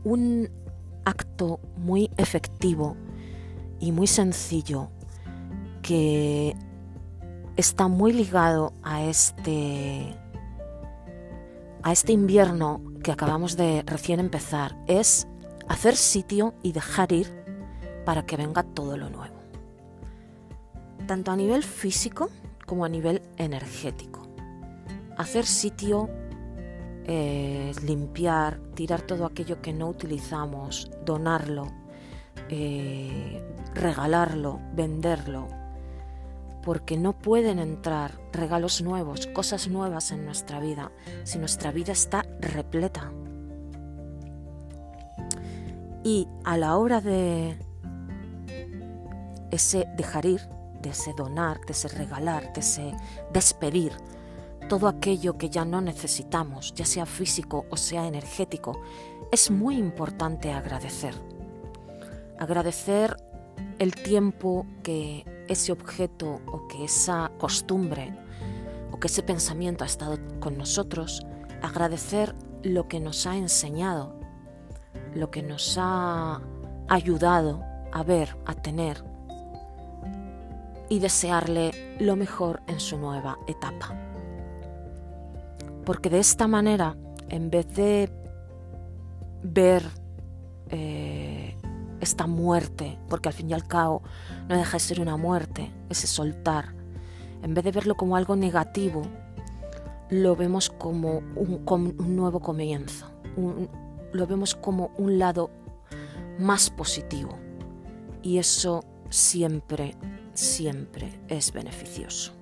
un 0.04 0.50
acto 1.06 1.60
muy 1.78 2.12
efectivo 2.18 2.96
y 3.80 3.92
muy 3.92 4.06
sencillo 4.06 4.90
que 5.82 6.56
está 7.56 7.88
muy 7.88 8.13
ligado 8.13 8.74
a 8.84 9.04
este 9.04 10.16
a 11.82 11.92
este 11.92 12.12
invierno 12.12 12.82
que 13.02 13.12
acabamos 13.12 13.56
de 13.56 13.84
recién 13.86 14.20
empezar 14.20 14.78
es 14.88 15.28
hacer 15.70 15.96
sitio 15.96 16.54
y 16.62 16.74
dejar 16.74 17.12
ir 17.13 17.28
para 18.06 18.26
que 18.26 18.36
venga 18.36 18.63
todo 18.63 18.98
lo 18.98 19.10
nuevo. 19.10 19.37
Tanto 21.08 21.32
a 21.32 21.36
nivel 21.36 21.63
físico 21.63 22.30
como 22.65 22.84
a 22.84 22.89
nivel 22.89 23.22
energético. 23.38 24.28
Hacer 25.17 25.46
sitio, 25.46 26.10
eh, 27.06 27.72
limpiar, 27.84 28.60
tirar 28.76 29.02
todo 29.02 29.26
aquello 29.26 29.62
que 29.62 29.72
no 29.72 29.88
utilizamos, 29.88 30.91
donarlo, 31.06 31.72
eh, 32.50 33.41
regalarlo, 33.74 34.60
venderlo, 34.74 35.48
porque 36.62 36.98
no 36.98 37.17
pueden 37.17 37.60
entrar 37.60 38.20
regalos 38.34 38.82
nuevos, 38.82 39.28
cosas 39.28 39.70
nuevas 39.70 40.12
en 40.12 40.26
nuestra 40.26 40.60
vida, 40.60 40.91
si 41.24 41.39
nuestra 41.39 41.72
vida 41.72 41.93
está 41.93 42.26
repleta. 42.41 43.13
Y 46.04 46.28
a 46.43 46.58
la 46.58 46.76
hora 46.76 47.00
de 47.00 47.58
ese 49.52 49.88
dejar 49.96 50.26
ir, 50.26 50.57
de 50.82 50.90
ese 50.90 51.13
donar, 51.13 51.60
de 51.66 51.74
ese 51.74 51.88
regalar, 51.88 52.54
de 52.54 52.62
ese 52.62 52.94
despedir, 53.32 53.94
todo 54.68 54.88
aquello 54.88 55.38
que 55.38 55.50
ya 55.50 55.66
no 55.66 55.82
necesitamos, 55.82 56.74
ya 56.74 56.86
sea 56.86 57.06
físico 57.06 57.66
o 57.70 57.78
sea 57.78 58.06
energético, 58.06 58.80
es 59.32 59.50
muy 59.50 59.78
importante 59.78 60.52
agradecer. 60.52 61.13
Agradecer 62.40 63.16
el 63.80 63.96
tiempo 63.96 64.66
que 64.84 65.26
ese 65.48 65.72
objeto 65.72 66.42
o 66.48 66.68
que 66.68 66.86
esa 66.86 67.32
costumbre 67.38 68.13
o 68.92 69.00
que 69.00 69.08
ese 69.08 69.24
pensamiento 69.24 69.84
ha 69.84 69.88
estado 69.88 70.18
con 70.40 70.58
nosotros, 70.58 71.26
agradecer 71.62 72.36
lo 72.63 72.88
que 72.88 73.00
nos 73.00 73.26
ha 73.26 73.38
enseñado, 73.38 74.20
lo 75.13 75.32
que 75.32 75.44
nos 75.44 75.78
ha 75.80 76.42
ayudado 76.88 77.63
a 77.92 78.04
ver, 78.04 78.38
a 78.46 78.54
tener 78.54 79.04
y 80.89 81.00
desearle 81.00 81.97
lo 82.00 82.15
mejor 82.15 82.62
en 82.67 82.80
su 82.80 82.97
nueva 82.97 83.38
etapa. 83.47 83.95
Porque 85.86 86.10
de 86.10 86.19
esta 86.19 86.47
manera, 86.47 86.95
en 87.30 87.50
vez 87.50 87.67
de 87.76 88.12
ver 89.43 89.84
eh, 90.69 91.56
esta 92.02 92.28
muerte, 92.28 92.97
porque 93.10 93.30
al 93.30 93.34
fin 93.34 93.50
y 93.50 93.54
al 93.54 93.67
cabo 93.67 94.04
no 94.47 94.58
deja 94.58 94.73
de 94.73 94.80
ser 94.80 95.00
una 95.00 95.17
muerte, 95.17 95.71
ese 95.89 96.08
soltar. 96.08 96.73
En 97.43 97.54
vez 97.54 97.63
de 97.63 97.71
verlo 97.71 97.95
como 97.95 98.15
algo 98.15 98.36
negativo, 98.36 99.04
lo 100.10 100.36
vemos 100.36 100.69
como 100.69 101.21
un, 101.36 102.15
nuevo 102.15 102.39
comienzo, 102.39 103.08
lo 104.13 104.28
vemos 104.28 104.56
como 104.56 104.91
un 104.97 105.19
lado 105.19 105.50
más 106.39 106.69
positivo. 106.69 107.38
Y 108.21 108.38
eso 108.38 108.84
siempre, 109.10 109.95
siempre 110.38 111.19
es 111.28 111.52
beneficioso. 111.52 112.34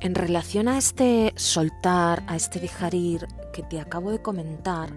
En 0.00 0.14
relación 0.14 0.68
a 0.68 0.78
este 0.78 1.32
soltar, 1.36 2.22
a 2.28 2.36
este 2.36 2.60
dejar 2.60 2.94
ir 2.94 3.26
que 3.52 3.62
te 3.62 3.80
acabo 3.80 4.12
de 4.12 4.20
comentar, 4.20 4.90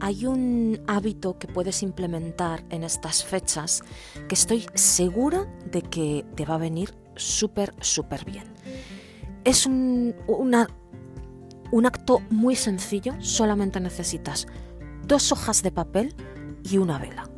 hay 0.00 0.26
un 0.26 0.80
hábito 0.86 1.38
que 1.38 1.48
puedes 1.48 1.82
implementar 1.82 2.64
en 2.70 2.84
estas 2.84 3.24
fechas 3.24 3.82
que 4.28 4.34
estoy 4.34 4.66
segura 4.74 5.46
de 5.70 5.82
que 5.82 6.26
te 6.34 6.44
va 6.44 6.56
a 6.56 6.58
venir 6.58 6.94
súper, 7.16 7.74
súper 7.80 8.24
bien. 8.24 8.44
Es 9.44 9.66
un, 9.66 10.14
un 11.74 11.86
acto 11.86 12.20
muy 12.30 12.54
sencillo, 12.54 13.14
solamente 13.18 13.80
necesitas 13.80 14.46
dos 15.08 15.32
hojas 15.32 15.64
de 15.64 15.72
papel 15.72 16.14
y 16.62 16.78
una 16.78 17.00
vela. 17.00 17.28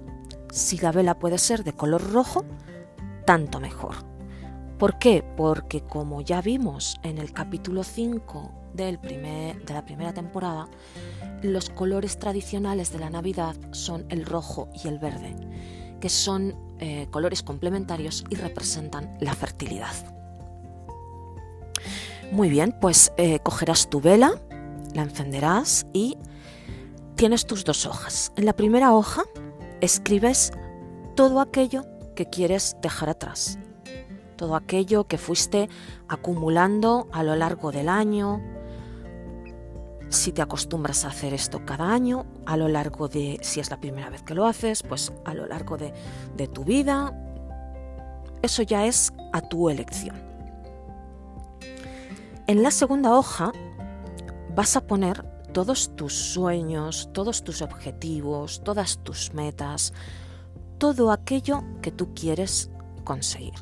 Si 0.53 0.77
la 0.77 0.93
vela 0.93 1.19
puede 1.19 1.39
ser 1.39 1.65
de 1.65 1.73
color 1.73 2.13
rojo, 2.13 2.45
tanto 3.25 3.61
mejor. 3.61 3.95
¿Por 4.79 4.99
qué? 4.99 5.25
Porque 5.39 5.81
como 5.81 6.21
ya 6.21 6.43
vimos 6.43 7.01
en 7.03 7.17
el 7.17 7.33
capítulo 7.33 7.83
5 7.83 8.53
del 8.75 8.99
primer, 8.99 9.65
de 9.65 9.73
la 9.73 9.87
primera 9.87 10.13
temporada, 10.13 10.69
los 11.41 11.71
colores 11.71 12.19
tradicionales 12.19 12.93
de 12.93 12.99
la 12.99 13.09
Navidad 13.09 13.57
son 13.71 14.05
el 14.11 14.27
rojo 14.27 14.69
y 14.85 14.87
el 14.89 14.99
verde, 14.99 15.35
que 15.99 16.11
son 16.11 16.55
eh, 16.79 17.07
colores 17.11 17.43
complementarios 17.43 18.23
y 18.29 18.35
representan 18.35 19.17
la 19.19 19.35
fertilidad. 19.35 20.16
Muy 22.33 22.49
bien, 22.49 22.77
pues 22.81 23.13
eh, 23.17 23.39
cogerás 23.41 23.89
tu 23.89 24.01
vela, 24.01 24.41
la 24.95 25.03
encenderás 25.03 25.87
y 25.93 26.17
tienes 27.15 27.47
tus 27.47 27.65
dos 27.65 27.87
hojas. 27.87 28.33
En 28.37 28.47
la 28.47 28.53
primera 28.53 28.95
hoja 28.95 29.25
escribes 29.81 30.53
todo 31.15 31.41
aquello 31.41 31.85
que 32.15 32.27
quieres 32.27 32.77
dejar 32.83 33.09
atrás 33.09 33.59
todo 34.37 34.55
aquello 34.55 35.05
que 35.05 35.19
fuiste 35.19 35.69
acumulando 36.09 37.09
a 37.13 37.23
lo 37.23 37.35
largo 37.35 37.73
del 37.73 37.89
año, 37.89 38.41
si 40.09 40.33
te 40.33 40.43
acostumbras 40.43 41.05
a 41.05 41.09
hacer 41.09 41.35
esto 41.35 41.65
cada 41.65 41.93
año, 41.93 42.27
a 42.47 42.57
lo 42.57 42.69
largo 42.69 43.09
de, 43.09 43.39
si 43.43 43.59
es 43.59 43.71
la 43.71 43.81
primera 43.81 44.09
vez 44.09 44.23
que 44.23 44.35
lo 44.35 44.47
haces, 44.47 44.83
pues 44.83 45.13
a 45.25 45.35
lo 45.35 45.47
largo 45.47 45.77
de, 45.77 45.93
de 46.37 46.47
tu 46.47 46.65
vida, 46.65 47.13
eso 48.43 48.63
ya 48.63 48.87
es 48.87 49.13
a 49.33 49.41
tu 49.41 49.69
elección. 49.69 50.36
En 52.49 52.63
la 52.63 52.71
segunda 52.71 53.13
hoja 53.13 53.51
vas 54.55 54.77
a 54.77 54.87
poner 54.87 55.25
todos 55.53 55.97
tus 55.97 56.13
sueños, 56.13 57.11
todos 57.13 57.43
tus 57.43 57.61
objetivos, 57.61 58.63
todas 58.63 59.03
tus 59.03 59.35
metas, 59.35 59.93
todo 60.79 61.11
aquello 61.11 61.65
que 61.83 61.91
tú 61.91 62.15
quieres 62.15 62.71
conseguir. 63.03 63.55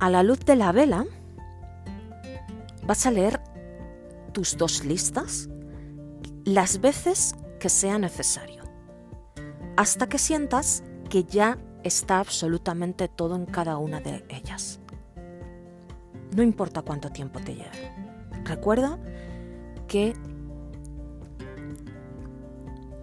A 0.00 0.10
la 0.10 0.24
luz 0.24 0.40
de 0.40 0.56
la 0.56 0.72
vela 0.72 1.06
vas 2.84 3.06
a 3.06 3.12
leer 3.12 3.40
tus 4.32 4.56
dos 4.56 4.84
listas 4.84 5.48
las 6.44 6.80
veces 6.80 7.36
que 7.60 7.68
sea 7.68 7.98
necesario, 7.98 8.64
hasta 9.76 10.08
que 10.08 10.18
sientas 10.18 10.82
que 11.08 11.22
ya 11.22 11.58
está 11.84 12.18
absolutamente 12.18 13.06
todo 13.06 13.36
en 13.36 13.46
cada 13.46 13.76
una 13.76 14.00
de 14.00 14.24
ellas. 14.28 14.81
No 16.34 16.42
importa 16.42 16.82
cuánto 16.82 17.10
tiempo 17.10 17.40
te 17.40 17.54
lleve. 17.54 17.92
Recuerda 18.44 18.98
que 19.86 20.14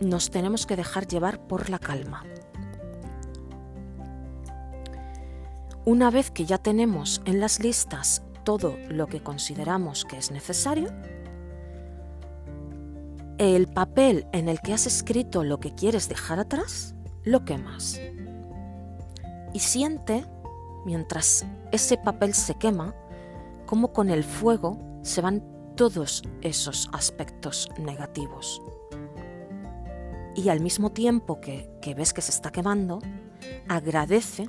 nos 0.01 0.31
tenemos 0.31 0.65
que 0.65 0.75
dejar 0.75 1.07
llevar 1.07 1.45
por 1.47 1.69
la 1.69 1.79
calma. 1.79 2.23
Una 5.85 6.11
vez 6.11 6.31
que 6.31 6.45
ya 6.45 6.57
tenemos 6.57 7.21
en 7.25 7.39
las 7.39 7.59
listas 7.59 8.23
todo 8.43 8.75
lo 8.89 9.07
que 9.07 9.21
consideramos 9.21 10.05
que 10.05 10.17
es 10.17 10.31
necesario, 10.31 10.91
el 13.37 13.67
papel 13.67 14.27
en 14.33 14.49
el 14.49 14.59
que 14.59 14.73
has 14.73 14.85
escrito 14.85 15.43
lo 15.43 15.59
que 15.59 15.73
quieres 15.73 16.09
dejar 16.09 16.39
atrás, 16.39 16.95
lo 17.23 17.45
quemas. 17.45 18.01
Y 19.53 19.59
siente, 19.59 20.25
mientras 20.85 21.45
ese 21.71 21.97
papel 21.97 22.33
se 22.33 22.55
quema, 22.55 22.93
como 23.69 23.93
con 23.93 24.09
el 24.09 24.23
fuego 24.23 24.79
se 25.03 25.21
van 25.21 25.43
todos 25.75 26.23
esos 26.41 26.89
aspectos 26.91 27.69
negativos. 27.77 28.63
Y 30.35 30.49
al 30.49 30.59
mismo 30.59 30.91
tiempo 30.91 31.39
que, 31.39 31.69
ves 31.95 32.11
que 32.11 32.21
se 32.23 32.31
está 32.31 32.49
quemando, 32.51 32.97
agradece 33.67 34.47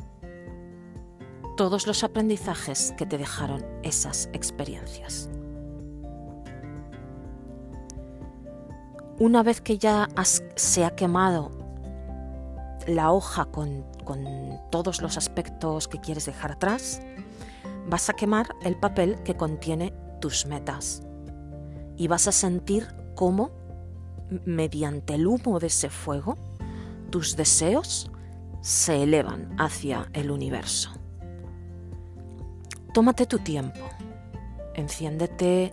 todos 1.59 1.87
los 1.87 2.03
aprendizajes 2.03 2.95
que 2.97 3.05
te 3.05 3.19
dejaron 3.19 3.63
esas 3.83 4.31
experiencias. 4.33 5.29
Una 9.19 9.43
vez 9.43 9.61
que 9.61 9.77
ya 9.77 10.09
se 10.57 10.83
ha 10.83 10.97
quemado 10.97 11.51
la 12.87 13.13
hoja 13.13 13.45
con 13.45 13.85
todos 14.71 15.03
los 15.03 15.19
aspectos 15.19 15.89
que 15.89 16.01
quieres 16.01 16.25
dejar 16.25 16.53
atrás, 16.53 17.03
vas 17.89 18.09
a 18.09 18.15
quemar 18.15 18.55
el 18.63 18.77
papel 18.77 19.23
que 19.23 19.37
contiene 19.37 19.93
tus 20.21 20.47
metas. 20.47 21.03
Y 21.97 22.09
vas 22.09 22.29
a 22.29 22.33
sentir 22.33 22.87
cómo, 23.15 23.51
mediante 24.45 25.15
el 25.15 25.27
humo 25.27 25.59
de 25.59 25.69
ese 25.69 25.91
fuego, 25.91 26.39
tus 27.11 27.37
deseos 27.37 28.11
se 28.61 29.03
elevan 29.03 29.55
hacia 29.59 30.09
el 30.13 30.31
universo. 30.31 30.93
Tómate 32.93 33.27
tu 33.27 33.39
tiempo, 33.39 33.81
enciéndete 34.75 35.71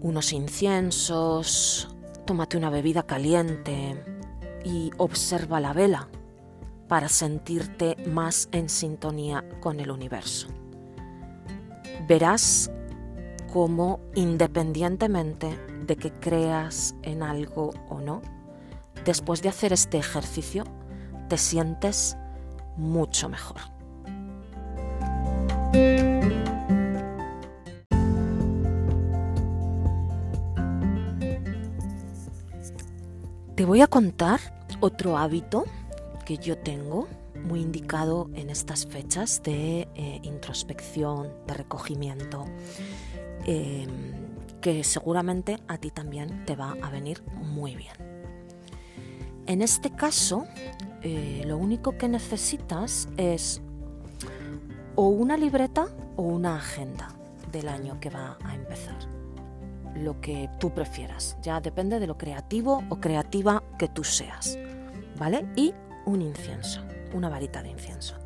unos 0.00 0.32
inciensos, 0.32 1.94
tómate 2.24 2.56
una 2.56 2.70
bebida 2.70 3.02
caliente 3.02 4.02
y 4.64 4.90
observa 4.96 5.60
la 5.60 5.72
vela 5.72 6.08
para 6.90 7.08
sentirte 7.08 7.94
más 8.08 8.48
en 8.50 8.68
sintonía 8.68 9.44
con 9.60 9.78
el 9.78 9.92
universo. 9.92 10.48
Verás 12.08 12.68
cómo 13.52 14.00
independientemente 14.16 15.56
de 15.86 15.94
que 15.94 16.10
creas 16.10 16.96
en 17.02 17.22
algo 17.22 17.70
o 17.88 18.00
no, 18.00 18.22
después 19.04 19.40
de 19.40 19.50
hacer 19.50 19.72
este 19.72 19.98
ejercicio 19.98 20.64
te 21.28 21.38
sientes 21.38 22.16
mucho 22.76 23.28
mejor. 23.28 23.60
Te 33.54 33.64
voy 33.64 33.80
a 33.80 33.86
contar 33.86 34.40
otro 34.80 35.16
hábito 35.16 35.66
que 36.30 36.38
yo 36.38 36.56
tengo 36.56 37.08
muy 37.34 37.60
indicado 37.60 38.30
en 38.34 38.50
estas 38.50 38.86
fechas 38.86 39.42
de 39.42 39.88
eh, 39.96 40.20
introspección, 40.22 41.28
de 41.48 41.54
recogimiento, 41.54 42.44
em, 43.46 43.88
que 44.60 44.84
seguramente 44.84 45.56
a 45.66 45.76
ti 45.78 45.90
también 45.90 46.44
te 46.44 46.54
va 46.54 46.76
a 46.80 46.88
venir 46.88 47.20
muy 47.34 47.74
bien. 47.74 47.94
En 49.48 49.60
este 49.60 49.90
caso, 49.90 50.46
eh, 51.02 51.42
lo 51.46 51.58
único 51.58 51.98
que 51.98 52.08
necesitas 52.08 53.08
es 53.16 53.60
o 54.94 55.08
una 55.08 55.36
libreta 55.36 55.88
o 56.14 56.22
una 56.22 56.58
agenda 56.58 57.08
del 57.50 57.66
año 57.66 57.98
que 57.98 58.08
va 58.08 58.38
a 58.44 58.54
empezar 58.54 58.98
lo 59.96 60.20
que 60.20 60.48
tú 60.60 60.70
prefieras. 60.70 61.36
Ya 61.42 61.60
depende 61.60 61.98
de 61.98 62.06
lo 62.06 62.16
creativo 62.16 62.84
o 62.88 63.00
creativa 63.00 63.64
que 63.80 63.88
tú 63.88 64.04
seas. 64.04 64.56
¿Vale? 65.18 65.44
Y 65.56 65.74
un 66.06 66.22
incienso, 66.22 66.82
una 67.14 67.28
varita 67.28 67.62
de 67.62 67.70
incienso. 67.70 68.16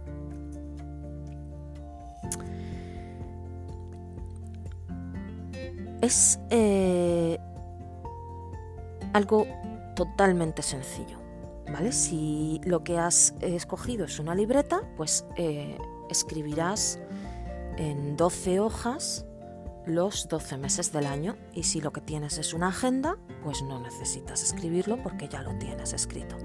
Es 6.00 6.38
eh, 6.50 7.38
algo 9.12 9.46
totalmente 9.96 10.62
sencillo. 10.62 11.18
¿Vale? 11.72 11.92
Si 11.92 12.60
lo 12.64 12.84
que 12.84 12.98
has 12.98 13.34
escogido 13.40 14.04
es 14.04 14.18
una 14.18 14.34
libreta, 14.34 14.82
pues 14.96 15.24
eh, 15.36 15.78
escribirás 16.10 17.00
en 17.78 18.16
12 18.16 18.60
hojas 18.60 19.26
los 19.86 20.28
12 20.28 20.58
meses 20.58 20.92
del 20.92 21.06
año 21.06 21.36
y 21.52 21.64
si 21.64 21.80
lo 21.80 21.92
que 21.92 22.00
tienes 22.00 22.38
es 22.38 22.54
una 22.54 22.68
agenda, 22.68 23.16
pues 23.42 23.62
no 23.62 23.80
necesitas 23.80 24.42
escribirlo 24.42 25.02
porque 25.02 25.28
ya 25.28 25.42
lo 25.42 25.56
tienes 25.58 25.92
escrito. 25.92 26.36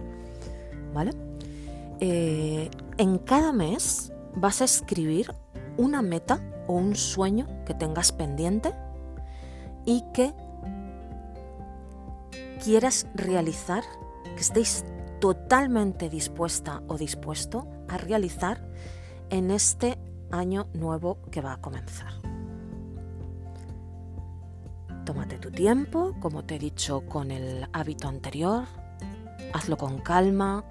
Eh, 1.99 2.69
en 2.97 3.17
cada 3.17 3.51
mes 3.51 4.13
vas 4.35 4.61
a 4.61 4.65
escribir 4.65 5.33
una 5.77 6.01
meta 6.01 6.41
o 6.67 6.73
un 6.73 6.95
sueño 6.95 7.47
que 7.65 7.73
tengas 7.73 8.11
pendiente 8.11 8.73
y 9.85 10.03
que 10.13 10.33
quieras 12.63 13.07
realizar, 13.15 13.83
que 14.23 14.41
estéis 14.41 14.85
totalmente 15.19 16.09
dispuesta 16.09 16.83
o 16.87 16.97
dispuesto 16.97 17.67
a 17.87 17.97
realizar 17.97 18.61
en 19.29 19.51
este 19.51 19.97
año 20.31 20.67
nuevo 20.73 21.17
que 21.31 21.41
va 21.41 21.53
a 21.53 21.61
comenzar. 21.61 22.13
Tómate 25.05 25.39
tu 25.39 25.49
tiempo, 25.49 26.15
como 26.19 26.45
te 26.45 26.55
he 26.55 26.59
dicho 26.59 27.01
con 27.07 27.31
el 27.31 27.67
hábito 27.73 28.07
anterior. 28.07 28.65
Hazlo 29.53 29.75
con 29.75 29.99
calma. 29.99 30.63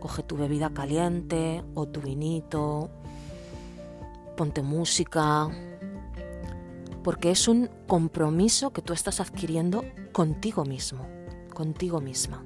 Coge 0.00 0.22
tu 0.22 0.36
bebida 0.36 0.70
caliente 0.70 1.62
o 1.74 1.86
tu 1.86 2.00
vinito. 2.00 2.90
Ponte 4.36 4.62
música. 4.62 5.48
Porque 7.04 7.30
es 7.30 7.48
un 7.48 7.70
compromiso 7.86 8.72
que 8.72 8.82
tú 8.82 8.92
estás 8.92 9.20
adquiriendo 9.20 9.84
contigo 10.12 10.64
mismo, 10.64 11.06
contigo 11.54 12.00
misma. 12.00 12.44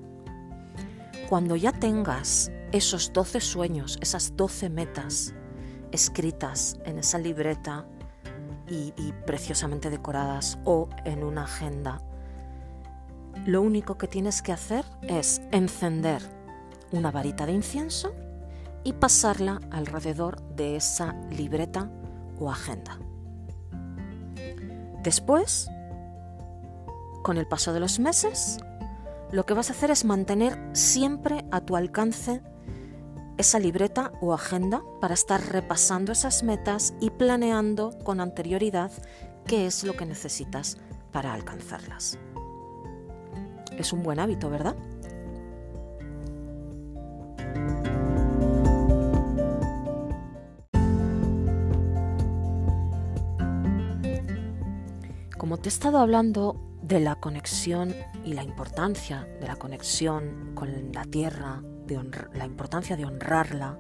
Cuando 1.29 1.57
ya 1.57 1.73
tengas 1.73 2.51
esos 2.73 3.12
12 3.12 3.40
sueños, 3.40 3.99
esas 4.01 4.37
12 4.37 4.69
metas 4.69 5.35
escritas 5.93 6.77
en 6.85 6.99
esa 6.99 7.19
libreta 7.19 7.87
y, 8.69 8.93
preciosamente 9.27 9.90
decoradas 9.90 10.59
o 10.64 10.88
en 11.05 11.23
una 11.23 11.45
agenda. 11.45 12.01
Lo 13.47 13.62
único 13.62 13.97
que 13.99 14.09
tienes 14.09 14.43
que 14.43 14.53
hacer 14.53 14.85
es 15.03 15.40
encender 15.53 16.23
una 16.94 17.11
varita 17.11 17.44
de 17.44 17.52
incienso 17.52 18.14
y 18.85 18.92
pasarla 18.92 19.61
alrededor 19.70 20.40
de 20.54 20.76
esa 20.76 21.14
libreta 21.30 21.90
o 22.38 22.50
agenda. 22.50 22.98
Después, 25.02 25.68
con 27.22 27.37
el 27.37 27.46
paso 27.46 27.72
de 27.72 27.80
los 27.80 27.98
meses, 27.98 28.59
lo 29.33 29.44
que 29.44 29.54
vas 29.54 29.70
a 29.70 29.72
hacer 29.72 29.90
es 29.90 30.04
mantener 30.04 30.59
siempre 30.72 31.44
a 31.50 31.61
tu 31.61 31.76
alcance 31.76 32.42
esa 33.37 33.59
libreta 33.59 34.12
o 34.20 34.33
agenda 34.33 34.83
para 35.00 35.14
estar 35.14 35.44
repasando 35.44 36.12
esas 36.12 36.44
metas 36.44 36.94
y 37.00 37.11
planeando 37.11 37.98
con 38.04 38.20
anterioridad 38.20 38.92
qué 39.44 39.66
es 39.66 39.83
lo 39.83 39.94
que 39.94 40.07
necesitas 40.07 40.78
para 41.11 41.35
alcanzarlas. 41.35 42.18
Es 43.76 43.92
un 43.92 44.02
buen 44.02 44.20
hábito, 44.20 44.50
¿verdad? 44.50 44.76
Como 55.55 55.62
te 55.62 55.69
he 55.69 55.71
estado 55.71 55.99
hablando 55.99 56.57
de 56.83 56.99
la 56.99 57.14
conexión 57.14 57.95
y 58.25 58.33
la 58.33 58.43
importancia 58.43 59.29
de 59.40 59.47
la 59.47 59.55
conexión 59.55 60.51
con 60.57 60.90
la 60.93 61.05
tierra, 61.05 61.62
de 61.87 61.97
la 62.35 62.45
importancia 62.45 62.97
de 62.97 63.05
honrarla, 63.05 63.79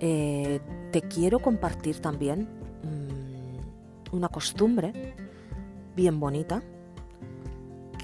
eh, 0.00 0.58
te 0.92 1.02
quiero 1.02 1.40
compartir 1.40 2.00
también 2.00 2.48
mm, 2.82 4.14
una 4.16 4.30
costumbre 4.30 5.14
bien 5.94 6.18
bonita, 6.18 6.62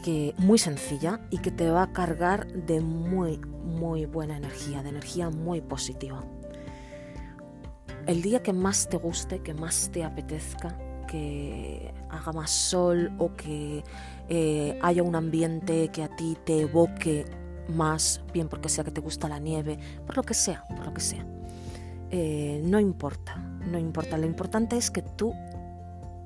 que, 0.04 0.34
muy 0.36 0.58
sencilla 0.58 1.18
y 1.30 1.38
que 1.38 1.50
te 1.50 1.70
va 1.70 1.84
a 1.84 1.92
cargar 1.94 2.46
de 2.46 2.82
muy, 2.82 3.38
muy 3.38 4.04
buena 4.04 4.36
energía, 4.36 4.82
de 4.82 4.90
energía 4.90 5.30
muy 5.30 5.62
positiva. 5.62 6.26
El 8.06 8.20
día 8.20 8.42
que 8.42 8.52
más 8.52 8.86
te 8.90 8.98
guste, 8.98 9.38
que 9.38 9.54
más 9.54 9.88
te 9.90 10.04
apetezca, 10.04 10.76
que 11.12 11.92
haga 12.08 12.32
más 12.32 12.50
sol 12.50 13.12
o 13.18 13.34
que 13.34 13.84
eh, 14.30 14.78
haya 14.80 15.02
un 15.02 15.14
ambiente 15.14 15.88
que 15.88 16.02
a 16.02 16.08
ti 16.16 16.38
te 16.46 16.62
evoque 16.62 17.26
más, 17.68 18.22
bien 18.32 18.48
porque 18.48 18.70
sea 18.70 18.82
que 18.82 18.90
te 18.90 19.02
gusta 19.02 19.28
la 19.28 19.38
nieve, 19.38 19.78
por 20.06 20.16
lo 20.16 20.22
que 20.22 20.32
sea, 20.32 20.64
por 20.68 20.86
lo 20.86 20.94
que 20.94 21.02
sea. 21.02 21.26
Eh, 22.10 22.62
no 22.64 22.80
importa, 22.80 23.36
no 23.36 23.78
importa. 23.78 24.16
Lo 24.16 24.26
importante 24.26 24.78
es 24.78 24.90
que 24.90 25.02
tú, 25.02 25.34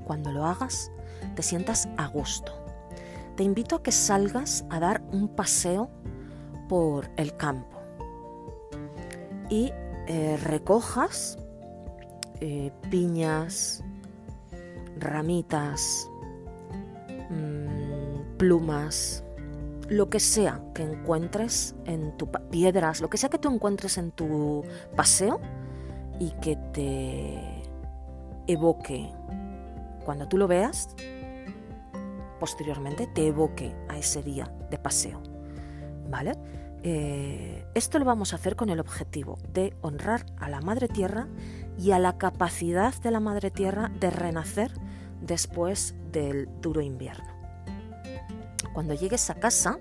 cuando 0.04 0.30
lo 0.30 0.46
hagas, 0.46 0.92
te 1.34 1.42
sientas 1.42 1.88
a 1.96 2.06
gusto. 2.06 2.52
Te 3.36 3.42
invito 3.42 3.74
a 3.74 3.82
que 3.82 3.90
salgas 3.90 4.64
a 4.70 4.78
dar 4.78 5.02
un 5.10 5.28
paseo 5.28 5.90
por 6.68 7.10
el 7.16 7.36
campo 7.36 7.80
y 9.50 9.72
eh, 10.06 10.38
recojas 10.44 11.38
piñas, 12.90 13.82
ramitas, 14.96 16.10
mm, 17.30 18.36
plumas, 18.38 19.24
lo 19.88 20.10
que 20.10 20.20
sea 20.20 20.60
que 20.74 20.82
encuentres 20.82 21.74
en 21.84 22.16
tu 22.16 22.30
piedras, 22.50 23.00
lo 23.00 23.08
que 23.08 23.18
sea 23.18 23.28
que 23.28 23.38
tú 23.38 23.52
encuentres 23.52 23.98
en 23.98 24.10
tu 24.10 24.64
paseo 24.96 25.40
y 26.18 26.30
que 26.40 26.56
te 26.72 27.62
evoque 28.46 29.10
cuando 30.04 30.28
tú 30.28 30.38
lo 30.38 30.48
veas, 30.48 30.88
posteriormente 32.38 33.06
te 33.06 33.28
evoque 33.28 33.74
a 33.88 33.98
ese 33.98 34.22
día 34.22 34.50
de 34.70 34.78
paseo. 34.78 35.22
¿Vale? 36.08 36.32
Eh, 36.82 37.66
esto 37.74 37.98
lo 37.98 38.04
vamos 38.04 38.32
a 38.32 38.36
hacer 38.36 38.54
con 38.54 38.70
el 38.70 38.78
objetivo 38.78 39.38
de 39.52 39.74
honrar 39.80 40.24
a 40.38 40.48
la 40.48 40.60
Madre 40.60 40.86
Tierra 40.86 41.26
y 41.78 41.90
a 41.90 41.98
la 41.98 42.16
capacidad 42.16 42.94
de 43.02 43.10
la 43.10 43.18
Madre 43.18 43.50
Tierra 43.50 43.90
de 43.98 44.10
renacer 44.10 44.72
después 45.20 45.94
del 46.12 46.48
duro 46.60 46.80
invierno. 46.80 47.26
Cuando 48.72 48.94
llegues 48.94 49.30
a 49.30 49.34
casa, 49.34 49.78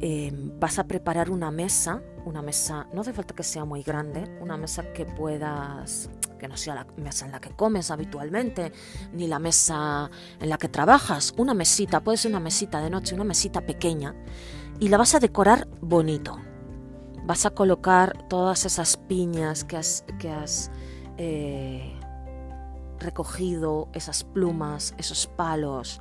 eh, 0.00 0.32
vas 0.58 0.78
a 0.78 0.84
preparar 0.84 1.30
una 1.30 1.50
mesa, 1.50 2.02
una 2.24 2.42
mesa, 2.42 2.86
no 2.92 3.00
hace 3.00 3.12
falta 3.12 3.34
que 3.34 3.42
sea 3.42 3.64
muy 3.64 3.82
grande, 3.82 4.24
una 4.40 4.56
mesa 4.56 4.92
que 4.92 5.06
puedas 5.06 6.10
que 6.38 6.48
no 6.48 6.56
sea 6.56 6.74
la 6.74 6.86
mesa 6.96 7.26
en 7.26 7.32
la 7.32 7.40
que 7.40 7.50
comes 7.50 7.90
habitualmente, 7.90 8.72
ni 9.12 9.26
la 9.26 9.38
mesa 9.38 10.10
en 10.40 10.48
la 10.48 10.58
que 10.58 10.68
trabajas, 10.68 11.34
una 11.36 11.54
mesita, 11.54 12.00
puede 12.00 12.18
ser 12.18 12.30
una 12.30 12.40
mesita 12.40 12.80
de 12.80 12.90
noche, 12.90 13.14
una 13.14 13.24
mesita 13.24 13.62
pequeña, 13.62 14.14
y 14.78 14.88
la 14.88 14.98
vas 14.98 15.14
a 15.14 15.18
decorar 15.18 15.66
bonito. 15.80 16.38
Vas 17.24 17.46
a 17.46 17.50
colocar 17.50 18.28
todas 18.28 18.66
esas 18.66 18.96
piñas 18.96 19.64
que 19.64 19.76
has, 19.76 20.04
que 20.18 20.30
has 20.30 20.70
eh, 21.16 21.95
recogido, 22.98 23.88
esas 23.92 24.24
plumas, 24.24 24.94
esos 24.98 25.26
palos, 25.26 26.00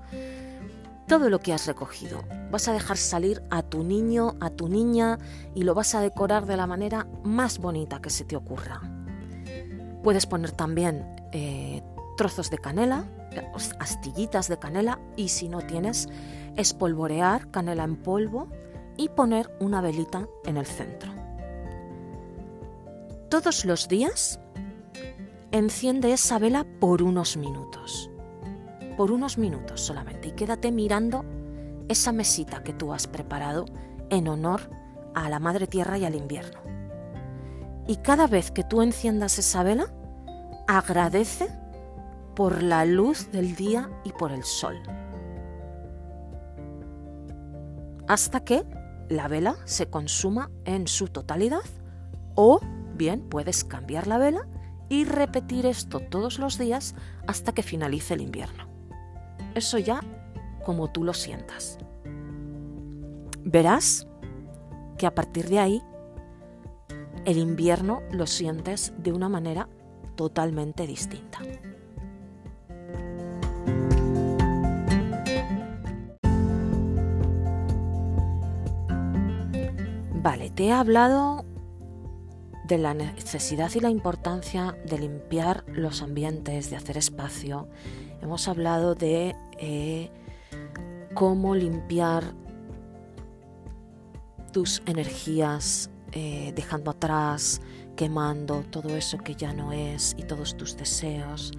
todo 1.07 1.29
lo 1.29 1.39
que 1.39 1.53
has 1.53 1.67
recogido. 1.67 2.23
Vas 2.51 2.67
a 2.67 2.73
dejar 2.73 2.97
salir 2.97 3.43
a 3.49 3.61
tu 3.61 3.83
niño, 3.83 4.35
a 4.39 4.49
tu 4.49 4.67
niña, 4.67 5.19
y 5.53 5.63
lo 5.63 5.73
vas 5.73 5.95
a 5.95 6.01
decorar 6.01 6.45
de 6.45 6.57
la 6.57 6.67
manera 6.67 7.07
más 7.23 7.59
bonita 7.59 8.01
que 8.01 8.09
se 8.09 8.25
te 8.25 8.35
ocurra. 8.35 8.81
Puedes 10.03 10.25
poner 10.25 10.51
también 10.51 11.15
eh, 11.31 11.83
trozos 12.17 12.49
de 12.49 12.57
canela, 12.57 13.05
astillitas 13.79 14.47
de 14.47 14.57
canela 14.57 14.99
y 15.15 15.29
si 15.29 15.49
no 15.49 15.61
tienes, 15.61 16.07
espolvorear 16.55 17.51
canela 17.51 17.83
en 17.83 17.97
polvo 17.97 18.47
y 18.97 19.09
poner 19.09 19.55
una 19.59 19.81
velita 19.81 20.27
en 20.45 20.57
el 20.57 20.65
centro. 20.65 21.11
Todos 23.29 23.65
los 23.65 23.87
días 23.87 24.39
enciende 25.57 26.11
esa 26.11 26.37
vela 26.37 26.65
por 26.81 27.01
unos 27.01 27.37
minutos. 27.37 28.11
Por 28.97 29.11
unos 29.11 29.37
minutos 29.37 29.79
solamente 29.79 30.27
y 30.27 30.31
quédate 30.31 30.69
mirando 30.69 31.23
esa 31.87 32.11
mesita 32.11 32.61
que 32.61 32.73
tú 32.73 32.91
has 32.91 33.07
preparado 33.07 33.63
en 34.09 34.27
honor 34.27 34.69
a 35.13 35.29
la 35.29 35.39
Madre 35.39 35.65
Tierra 35.65 35.97
y 35.97 36.03
al 36.03 36.15
invierno. 36.15 36.59
Y 37.87 37.97
cada 37.97 38.27
vez 38.27 38.51
que 38.51 38.65
tú 38.65 38.81
enciendas 38.81 39.39
esa 39.39 39.63
vela, 39.63 39.93
agradece 40.67 41.47
por 42.35 42.61
la 42.61 42.83
luz 42.83 43.31
del 43.31 43.55
día 43.55 43.89
y 44.03 44.11
por 44.11 44.33
el 44.33 44.43
sol. 44.43 44.81
Hasta 48.09 48.41
que 48.41 48.65
la 49.07 49.29
vela 49.29 49.55
se 49.63 49.89
consuma 49.89 50.51
en 50.65 50.89
su 50.89 51.07
totalidad 51.07 51.63
o 52.35 52.59
bien 52.95 53.21
puedes 53.29 53.63
cambiar 53.63 54.07
la 54.07 54.17
vela 54.17 54.45
y 54.89 55.05
repetir 55.05 55.65
esto 55.65 55.99
todos 55.99 56.39
los 56.39 56.57
días 56.57 56.95
hasta 57.27 57.53
que 57.53 57.63
finalice 57.63 58.13
el 58.13 58.21
invierno. 58.21 58.67
Eso 59.55 59.77
ya 59.77 60.01
como 60.65 60.91
tú 60.91 61.03
lo 61.03 61.13
sientas. 61.13 61.77
Verás 63.43 64.07
que 64.97 65.05
a 65.05 65.13
partir 65.13 65.47
de 65.49 65.59
ahí 65.59 65.83
el 67.25 67.37
invierno 67.37 68.01
lo 68.11 68.27
sientes 68.27 68.93
de 68.97 69.11
una 69.11 69.29
manera 69.29 69.67
totalmente 70.15 70.87
distinta. 70.87 71.39
Vale, 80.21 80.49
te 80.49 80.65
he 80.65 80.71
hablado 80.71 81.45
de 82.67 82.77
la 82.77 82.93
necesidad 82.93 83.71
y 83.75 83.79
la 83.79 83.89
importancia 83.89 84.77
de 84.85 84.99
limpiar 84.99 85.63
los 85.67 86.01
ambientes, 86.01 86.69
de 86.69 86.75
hacer 86.75 86.97
espacio. 86.97 87.67
Hemos 88.21 88.47
hablado 88.47 88.95
de 88.95 89.35
eh, 89.57 90.11
cómo 91.13 91.55
limpiar 91.55 92.23
tus 94.51 94.81
energías, 94.85 95.89
eh, 96.11 96.53
dejando 96.55 96.91
atrás 96.91 97.61
quemando 97.95 98.63
todo 98.69 98.95
eso 98.95 99.17
que 99.17 99.35
ya 99.35 99.53
no 99.53 99.71
es 99.71 100.15
y 100.17 100.23
todos 100.23 100.57
tus 100.57 100.77
deseos. 100.77 101.51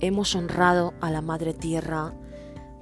Hemos 0.00 0.34
honrado 0.34 0.94
a 1.00 1.10
la 1.10 1.22
Madre 1.22 1.54
Tierra 1.54 2.12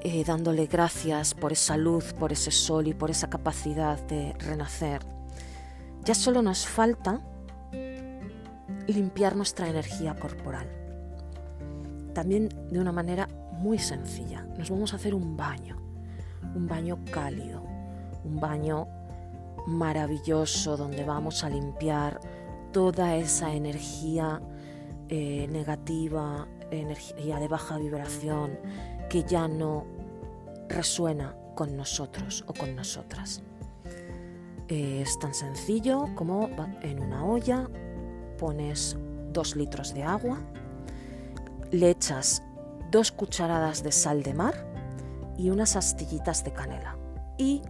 eh, 0.03 0.25
dándole 0.25 0.66
gracias 0.66 1.35
por 1.35 1.53
esa 1.53 1.77
luz, 1.77 2.14
por 2.14 2.33
ese 2.33 2.51
sol 2.51 2.87
y 2.88 2.94
por 2.94 3.11
esa 3.11 3.29
capacidad 3.29 4.01
de 4.07 4.35
renacer. 4.38 5.05
Ya 6.05 6.14
solo 6.14 6.42
nos 6.42 6.66
falta 6.66 7.20
limpiar 8.92 9.37
nuestra 9.37 9.68
energía 9.68 10.14
corporal. 10.14 10.68
También 12.14 12.48
de 12.70 12.79
una 12.79 12.92
manera 12.92 13.29
muy 13.53 13.79
sencilla. 13.79 14.46
Nos 14.59 14.70
vamos 14.70 14.92
a 14.92 14.96
hacer 14.96 15.14
un 15.14 15.37
baño, 15.37 15.76
un 16.55 16.66
baño 16.66 16.98
cálido, 17.12 17.62
un 18.24 18.40
baño 18.40 18.88
maravilloso 19.66 20.76
donde 20.76 21.05
vamos 21.05 21.44
a 21.44 21.50
limpiar 21.50 22.20
toda 22.72 23.16
esa 23.16 23.53
energía 23.53 24.40
eh, 25.09 25.48
negativa, 25.50 26.46
energía 26.70 27.38
de 27.38 27.48
baja 27.48 27.79
vibración 27.79 28.59
que 29.09 29.24
ya 29.24 29.48
no 29.48 29.85
resuena 30.68 31.35
con 31.55 31.76
nosotros 31.76 32.44
o 32.46 32.55
con 32.55 32.74
nosotras. 32.76 33.42
Eh, 34.68 35.03
es 35.03 35.18
tan 35.18 35.35
sencillo 35.35 36.09
como 36.14 36.48
en 36.83 37.03
una 37.03 37.24
olla 37.24 37.68
pones 38.40 38.96
dos 39.33 39.55
litros 39.55 39.92
de 39.92 40.03
agua, 40.03 40.38
le 41.70 41.90
echas 41.90 42.42
dos 42.90 43.12
cucharadas 43.12 43.83
de 43.83 43.92
sal 43.92 44.22
de 44.22 44.33
mar 44.33 44.55
y 45.37 45.50
unas 45.50 45.76
astillitas 45.76 46.42
de 46.42 46.53
canela 46.55 46.96
y 47.37 47.61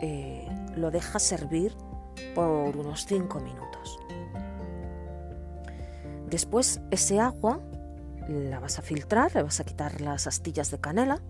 eh, 0.00 0.48
lo 0.76 0.90
dejas 0.90 1.22
servir 1.22 1.76
por 2.34 2.76
unos 2.76 3.06
5 3.06 3.38
minutos. 3.38 4.00
Después 6.28 6.80
ese 6.90 7.20
agua 7.20 7.60
la 8.28 8.58
vas 8.58 8.80
a 8.80 8.82
filtrar, 8.82 9.32
le 9.32 9.44
vas 9.44 9.60
a 9.60 9.64
quitar 9.64 10.00
las 10.00 10.26
astillas 10.26 10.72
de 10.72 10.80
canela 10.80 11.22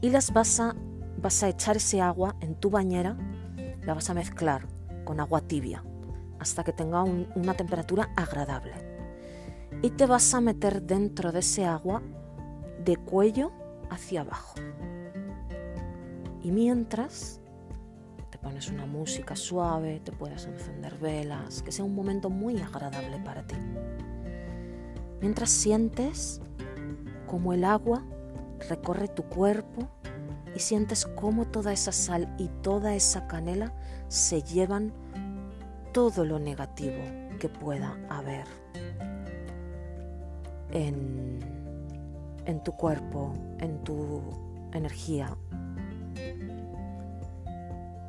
y 0.00 0.10
las 0.10 0.32
vas 0.32 0.60
a, 0.60 0.76
vas 1.20 1.42
a 1.42 1.48
echar 1.48 1.78
ese 1.78 2.00
agua 2.00 2.36
en 2.40 2.54
tu 2.54 2.70
bañera, 2.70 3.16
la 3.82 3.94
vas 3.94 4.08
a 4.08 4.14
mezclar 4.14 4.68
con 5.04 5.18
agua 5.18 5.40
tibia 5.40 5.82
hasta 6.38 6.64
que 6.64 6.72
tenga 6.72 7.02
una 7.02 7.54
temperatura 7.54 8.10
agradable. 8.16 8.74
Y 9.82 9.90
te 9.90 10.06
vas 10.06 10.32
a 10.34 10.40
meter 10.40 10.82
dentro 10.82 11.32
de 11.32 11.40
ese 11.40 11.66
agua 11.66 12.02
de 12.84 12.96
cuello 12.96 13.52
hacia 13.90 14.22
abajo. 14.22 14.54
Y 16.42 16.50
mientras 16.52 17.40
te 18.30 18.38
pones 18.38 18.70
una 18.70 18.86
música 18.86 19.34
suave, 19.36 20.00
te 20.00 20.12
puedes 20.12 20.46
encender 20.46 20.96
velas, 20.98 21.62
que 21.62 21.72
sea 21.72 21.84
un 21.84 21.94
momento 21.94 22.30
muy 22.30 22.60
agradable 22.60 23.18
para 23.18 23.46
ti. 23.46 23.56
Mientras 25.20 25.50
sientes 25.50 26.40
como 27.26 27.52
el 27.52 27.64
agua 27.64 28.04
recorre 28.68 29.08
tu 29.08 29.24
cuerpo 29.24 29.88
y 30.54 30.60
sientes 30.60 31.06
cómo 31.06 31.46
toda 31.46 31.72
esa 31.72 31.92
sal 31.92 32.34
y 32.38 32.48
toda 32.62 32.94
esa 32.94 33.26
canela 33.26 33.74
se 34.08 34.42
llevan 34.42 34.92
todo 35.96 36.26
lo 36.26 36.38
negativo 36.38 37.02
que 37.40 37.48
pueda 37.48 37.98
haber 38.10 38.44
en, 40.70 41.38
en 42.44 42.62
tu 42.62 42.72
cuerpo, 42.72 43.32
en 43.60 43.82
tu 43.82 44.20
energía. 44.74 45.34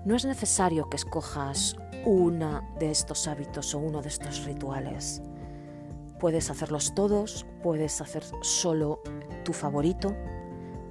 No 0.04 0.18
es 0.18 0.26
necesario 0.26 0.90
que 0.90 0.98
escojas 0.98 1.78
una 2.04 2.62
de 2.78 2.92
estos 2.92 3.26
hábitos 3.26 3.74
o 3.74 3.80
uno 3.80 4.02
de 4.02 4.10
estos 4.10 4.44
rituales. 4.44 5.22
Puedes 6.20 6.50
hacerlos 6.50 6.94
todos, 6.94 7.46
puedes 7.64 8.02
hacer 8.02 8.26
solo 8.42 9.02
tu 9.46 9.54
favorito, 9.54 10.14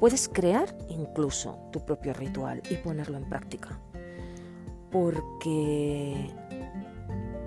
puedes 0.00 0.30
crear 0.30 0.74
incluso 0.88 1.58
tu 1.72 1.84
propio 1.84 2.14
ritual 2.14 2.62
y 2.70 2.76
ponerlo 2.76 3.18
en 3.18 3.28
práctica. 3.28 3.78
Porque 4.90 6.32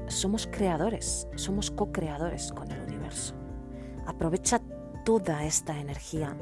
somos 0.10 0.48
creadores, 0.48 1.28
somos 1.36 1.72
co-creadores 1.72 2.52
con 2.52 2.69
el 2.72 2.82
universo. 2.82 3.36
Aprovecha 4.06 4.62
toda 5.06 5.45
esta 5.45 5.80
energía 5.80 6.36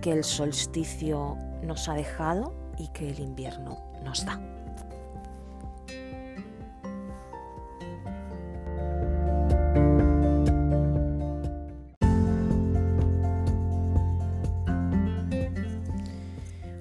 que 0.00 0.12
el 0.12 0.24
solsticio 0.24 1.36
nos 1.62 1.88
ha 1.88 1.94
dejado 1.94 2.54
y 2.78 2.88
que 2.88 3.10
el 3.10 3.20
invierno 3.20 3.78
nos 4.02 4.24
da. 4.24 4.40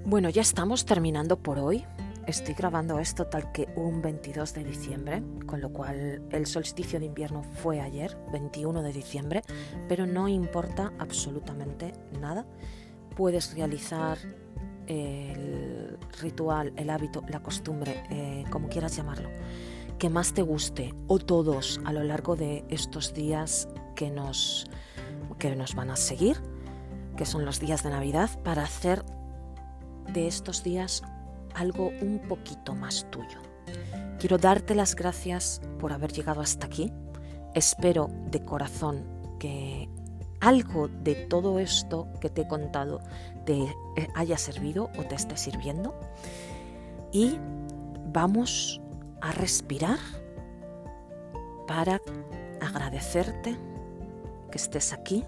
Bueno, 0.06 0.30
ya 0.30 0.42
estamos 0.44 0.86
terminando 0.86 1.38
por 1.38 1.58
hoy. 1.58 1.86
Estoy 2.26 2.54
grabando 2.54 3.00
esto 3.00 3.28
tal 3.28 3.52
que 3.52 3.68
un 3.76 4.02
22 4.02 4.54
de 4.54 4.64
diciembre, 4.64 5.22
con 5.46 5.60
lo 5.60 5.74
cual 5.74 6.22
el 6.32 6.46
solsticio 6.46 6.98
de 6.98 7.08
invierno 7.08 7.44
fue 7.44 7.82
ayer, 7.82 8.18
21 8.32 8.82
de 8.82 8.94
diciembre, 8.94 9.42
pero 9.90 10.06
no 10.06 10.30
importa 10.30 10.94
absolutamente 11.00 11.92
nada. 12.22 12.46
Puedes 13.18 13.54
realizar 13.54 14.18
el 14.88 15.98
ritual, 16.22 16.72
el 16.78 16.90
hábito, 16.90 17.24
la 17.28 17.44
costumbre, 17.44 18.02
eh, 18.10 18.46
como 18.50 18.70
quieras 18.70 18.96
llamarlo, 18.96 19.30
que 20.00 20.10
más 20.10 20.34
te 20.34 20.44
guste 20.44 20.94
o 21.08 21.20
todos 21.20 21.82
a 21.84 21.92
lo 21.92 22.04
largo 22.04 22.38
de 22.38 22.64
estos 22.70 23.14
días 23.14 23.68
que 23.96 24.10
nos, 24.10 24.66
que 25.40 25.58
nos 25.58 25.76
van 25.76 25.90
a 25.90 25.98
seguir, 25.98 26.38
que 27.18 27.26
son 27.26 27.44
los 27.44 27.60
días 27.60 27.84
de 27.84 27.90
Navidad, 27.90 28.30
para 28.44 28.64
hacer 28.64 29.04
de 30.14 30.28
estos 30.28 30.64
días 30.64 31.04
algo 31.56 31.92
un 32.02 32.20
poquito 32.28 32.76
más 32.76 33.06
tuyo. 33.10 33.40
Quiero 34.20 34.38
darte 34.38 34.76
las 34.76 34.96
gracias 34.96 35.62
por 35.80 35.92
haber 35.92 36.12
llegado 36.12 36.42
hasta 36.42 36.68
aquí. 36.68 36.92
Espero 37.54 38.10
de 38.32 38.44
corazón 38.44 39.06
que 39.40 39.90
algo 40.40 40.88
de 40.88 41.16
todo 41.16 41.60
esto 41.60 42.08
que 42.20 42.30
te 42.30 42.42
he 42.42 42.48
contado 42.48 43.02
te 43.46 43.64
eh, 43.64 44.08
haya 44.16 44.38
servido 44.38 44.90
o 44.98 45.04
te 45.04 45.16
esté 45.16 45.38
sirviendo. 45.38 45.94
Y 47.12 47.38
vamos 48.12 48.82
a 49.22 49.32
respirar 49.32 50.00
para 51.68 52.02
agradecerte 52.62 53.58
que 54.52 54.58
estés 54.58 54.94
aquí 54.94 55.24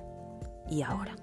y 0.69 0.81
ahora. 0.81 1.15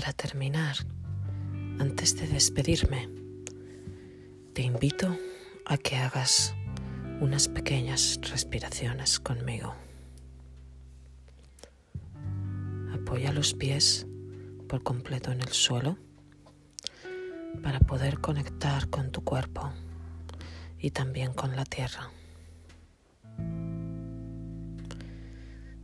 Para 0.00 0.14
terminar, 0.14 0.76
antes 1.78 2.16
de 2.16 2.26
despedirme, 2.26 3.10
te 4.54 4.62
invito 4.62 5.14
a 5.66 5.76
que 5.76 5.96
hagas 5.96 6.54
unas 7.20 7.48
pequeñas 7.48 8.18
respiraciones 8.22 9.20
conmigo. 9.20 9.74
Apoya 12.94 13.30
los 13.34 13.52
pies 13.52 14.06
por 14.70 14.82
completo 14.82 15.32
en 15.32 15.42
el 15.42 15.50
suelo 15.50 15.98
para 17.62 17.80
poder 17.80 18.20
conectar 18.20 18.88
con 18.88 19.12
tu 19.12 19.22
cuerpo 19.22 19.70
y 20.78 20.92
también 20.92 21.34
con 21.34 21.54
la 21.56 21.66
tierra. 21.66 22.10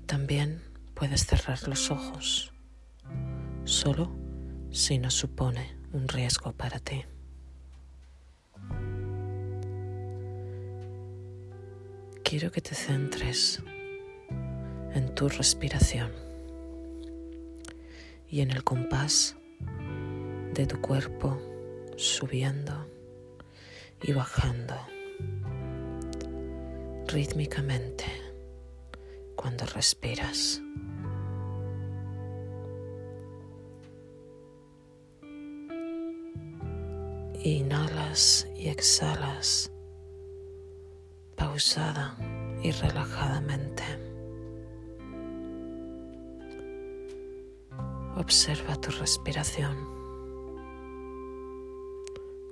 También 0.07 0.63
puedes 0.95 1.27
cerrar 1.27 1.69
los 1.69 1.91
ojos 1.91 2.56
solo 3.67 4.11
si 4.71 4.99
no 4.99 5.11
supone 5.11 5.77
un 5.93 6.07
riesgo 6.07 6.53
para 6.53 6.79
ti. 6.79 7.05
Quiero 12.23 12.51
que 12.53 12.61
te 12.61 12.75
centres 12.75 13.63
en 14.95 15.15
tu 15.15 15.29
respiración 15.29 16.13
y 18.29 18.41
en 18.41 18.51
el 18.53 18.63
compás 18.63 19.37
de 20.55 20.67
tu 20.67 20.81
cuerpo 20.81 21.39
subiendo 21.97 22.89
y 24.03 24.13
bajando 24.13 24.77
rítmicamente 27.09 28.05
cuando 29.35 29.67
respiras. 29.67 30.63
Inhalas 37.49 38.49
y 38.57 38.71
exhalas 38.71 39.71
pausada 41.37 42.17
y 42.61 42.73
relajadamente. 42.73 43.85
Observa 48.17 48.75
tu 48.81 48.91
respiración 48.91 49.77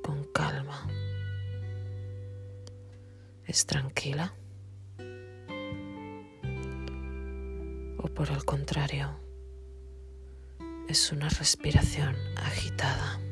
con 0.01 0.23
calma. 0.33 0.87
¿Es 3.47 3.67
tranquila? 3.67 4.33
¿O 7.99 8.07
por 8.15 8.31
el 8.31 8.45
contrario, 8.45 9.11
es 10.87 11.11
una 11.11 11.29
respiración 11.31 12.15
agitada? 12.37 13.24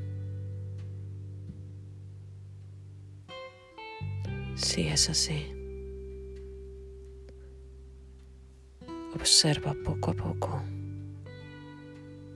Si 4.63 4.87
es 4.87 5.11
así, 5.11 5.53
observa 9.15 9.75
poco 9.85 10.13
a 10.13 10.15
poco 10.15 10.63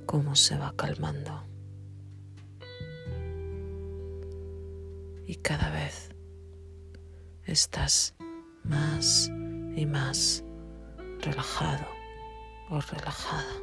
cómo 0.07 0.35
se 0.35 0.59
va 0.59 0.74
calmando. 0.77 1.45
Y 5.27 5.37
cada 5.37 5.70
vez 5.70 6.11
estás 7.45 8.14
más 8.64 9.31
y 9.77 9.87
más 9.87 10.45
relajado 11.20 11.87
o 12.70 12.81
relajada. 12.81 13.57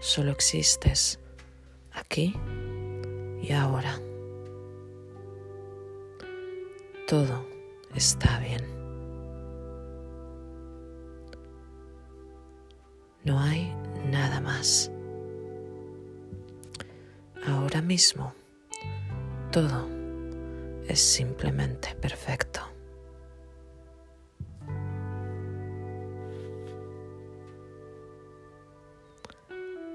Solo 0.00 0.32
existes 0.32 1.20
aquí 1.92 2.34
y 3.42 3.52
ahora. 3.52 4.09
Todo 7.10 7.44
está 7.92 8.38
bien. 8.38 8.64
No 13.24 13.40
hay 13.40 13.74
nada 14.08 14.40
más. 14.40 14.92
Ahora 17.48 17.82
mismo 17.82 18.32
todo 19.50 19.88
es 20.86 21.00
simplemente 21.00 21.96
perfecto. 21.96 22.60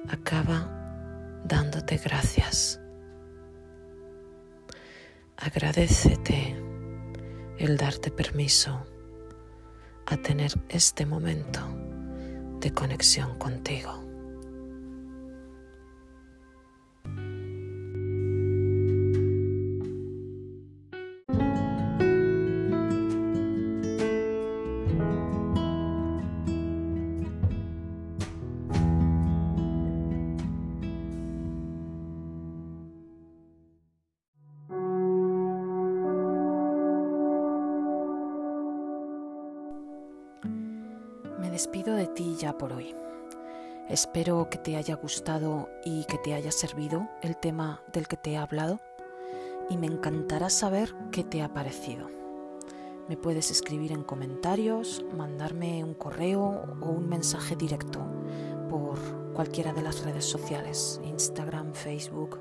Acaba 0.10 0.70
dándote 1.46 1.96
gracias. 1.96 2.82
Agradecete 5.38 6.15
el 7.66 7.78
darte 7.78 8.12
permiso 8.12 8.86
a 10.06 10.18
tener 10.18 10.54
este 10.70 11.06
momento 11.06 11.62
de 12.60 12.72
conexión 12.72 13.38
contigo. 13.40 14.05
Que 44.50 44.58
te 44.58 44.78
haya 44.78 44.96
gustado 44.96 45.70
y 45.84 46.06
que 46.06 46.18
te 46.18 46.34
haya 46.34 46.52
servido 46.52 47.10
el 47.22 47.36
tema 47.38 47.84
del 47.92 48.08
que 48.08 48.18
te 48.18 48.32
he 48.32 48.38
hablado 48.38 48.80
y 49.70 49.78
me 49.78 49.88
encantará 49.88 50.50
saber 50.50 50.94
qué 51.12 51.24
te 51.24 51.42
ha 51.42 51.54
parecido. 51.54 52.10
Me 53.08 53.18
puedes 53.18 53.52
escribir 53.52 53.92
en 53.92 54.04
comentarios, 54.04 55.06
mandarme 55.16 55.84
un 55.84 55.94
correo 55.94 56.64
o 56.82 56.90
un 56.90 57.08
mensaje 57.08 57.56
directo 57.56 58.06
por 58.70 58.98
cualquiera 59.34 59.74
de 59.74 59.84
las 59.84 60.04
redes 60.04 60.26
sociales, 60.26 61.00
Instagram, 61.04 61.74
Facebook. 61.74 62.40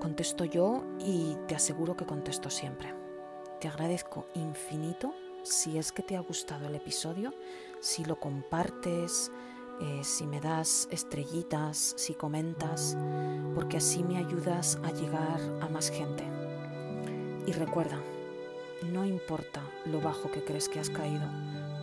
Contesto 0.00 0.44
yo 0.44 0.84
y 1.00 1.36
te 1.48 1.54
aseguro 1.54 1.96
que 1.96 2.06
contesto 2.06 2.50
siempre. 2.50 2.94
Te 3.60 3.68
agradezco 3.68 4.26
infinito 4.34 5.14
si 5.42 5.78
es 5.78 5.92
que 5.92 6.02
te 6.02 6.16
ha 6.16 6.20
gustado 6.20 6.66
el 6.66 6.74
episodio, 6.74 7.34
si 7.80 8.04
lo 8.04 8.20
compartes, 8.20 9.32
eh, 9.80 10.00
si 10.02 10.26
me 10.26 10.40
das 10.40 10.88
estrellitas, 10.90 11.94
si 11.96 12.14
comentas, 12.14 12.96
porque 13.54 13.78
así 13.78 14.02
me 14.02 14.18
ayudas 14.18 14.78
a 14.84 14.90
llegar 14.92 15.40
a 15.60 15.68
más 15.68 15.90
gente. 15.90 16.24
Y 17.46 17.52
recuerda, 17.52 18.00
no 18.92 19.04
importa 19.04 19.62
lo 19.86 20.00
bajo 20.00 20.30
que 20.30 20.44
crees 20.44 20.68
que 20.68 20.80
has 20.80 20.90
caído, 20.90 21.26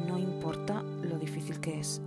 no 0.07 0.17
importa 0.17 0.83
lo 0.83 1.17
difícil 1.17 1.59
que 1.59 1.79
es 1.79 2.01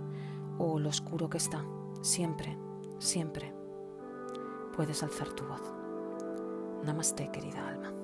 o 0.57 0.79
lo 0.79 0.89
oscuro 0.89 1.29
que 1.29 1.37
está, 1.37 1.63
siempre, 2.01 2.57
siempre 2.99 3.53
puedes 4.75 5.03
alzar 5.03 5.29
tu 5.29 5.45
voz. 5.45 5.61
Namaste, 6.83 7.31
querida 7.31 7.67
alma. 7.67 7.94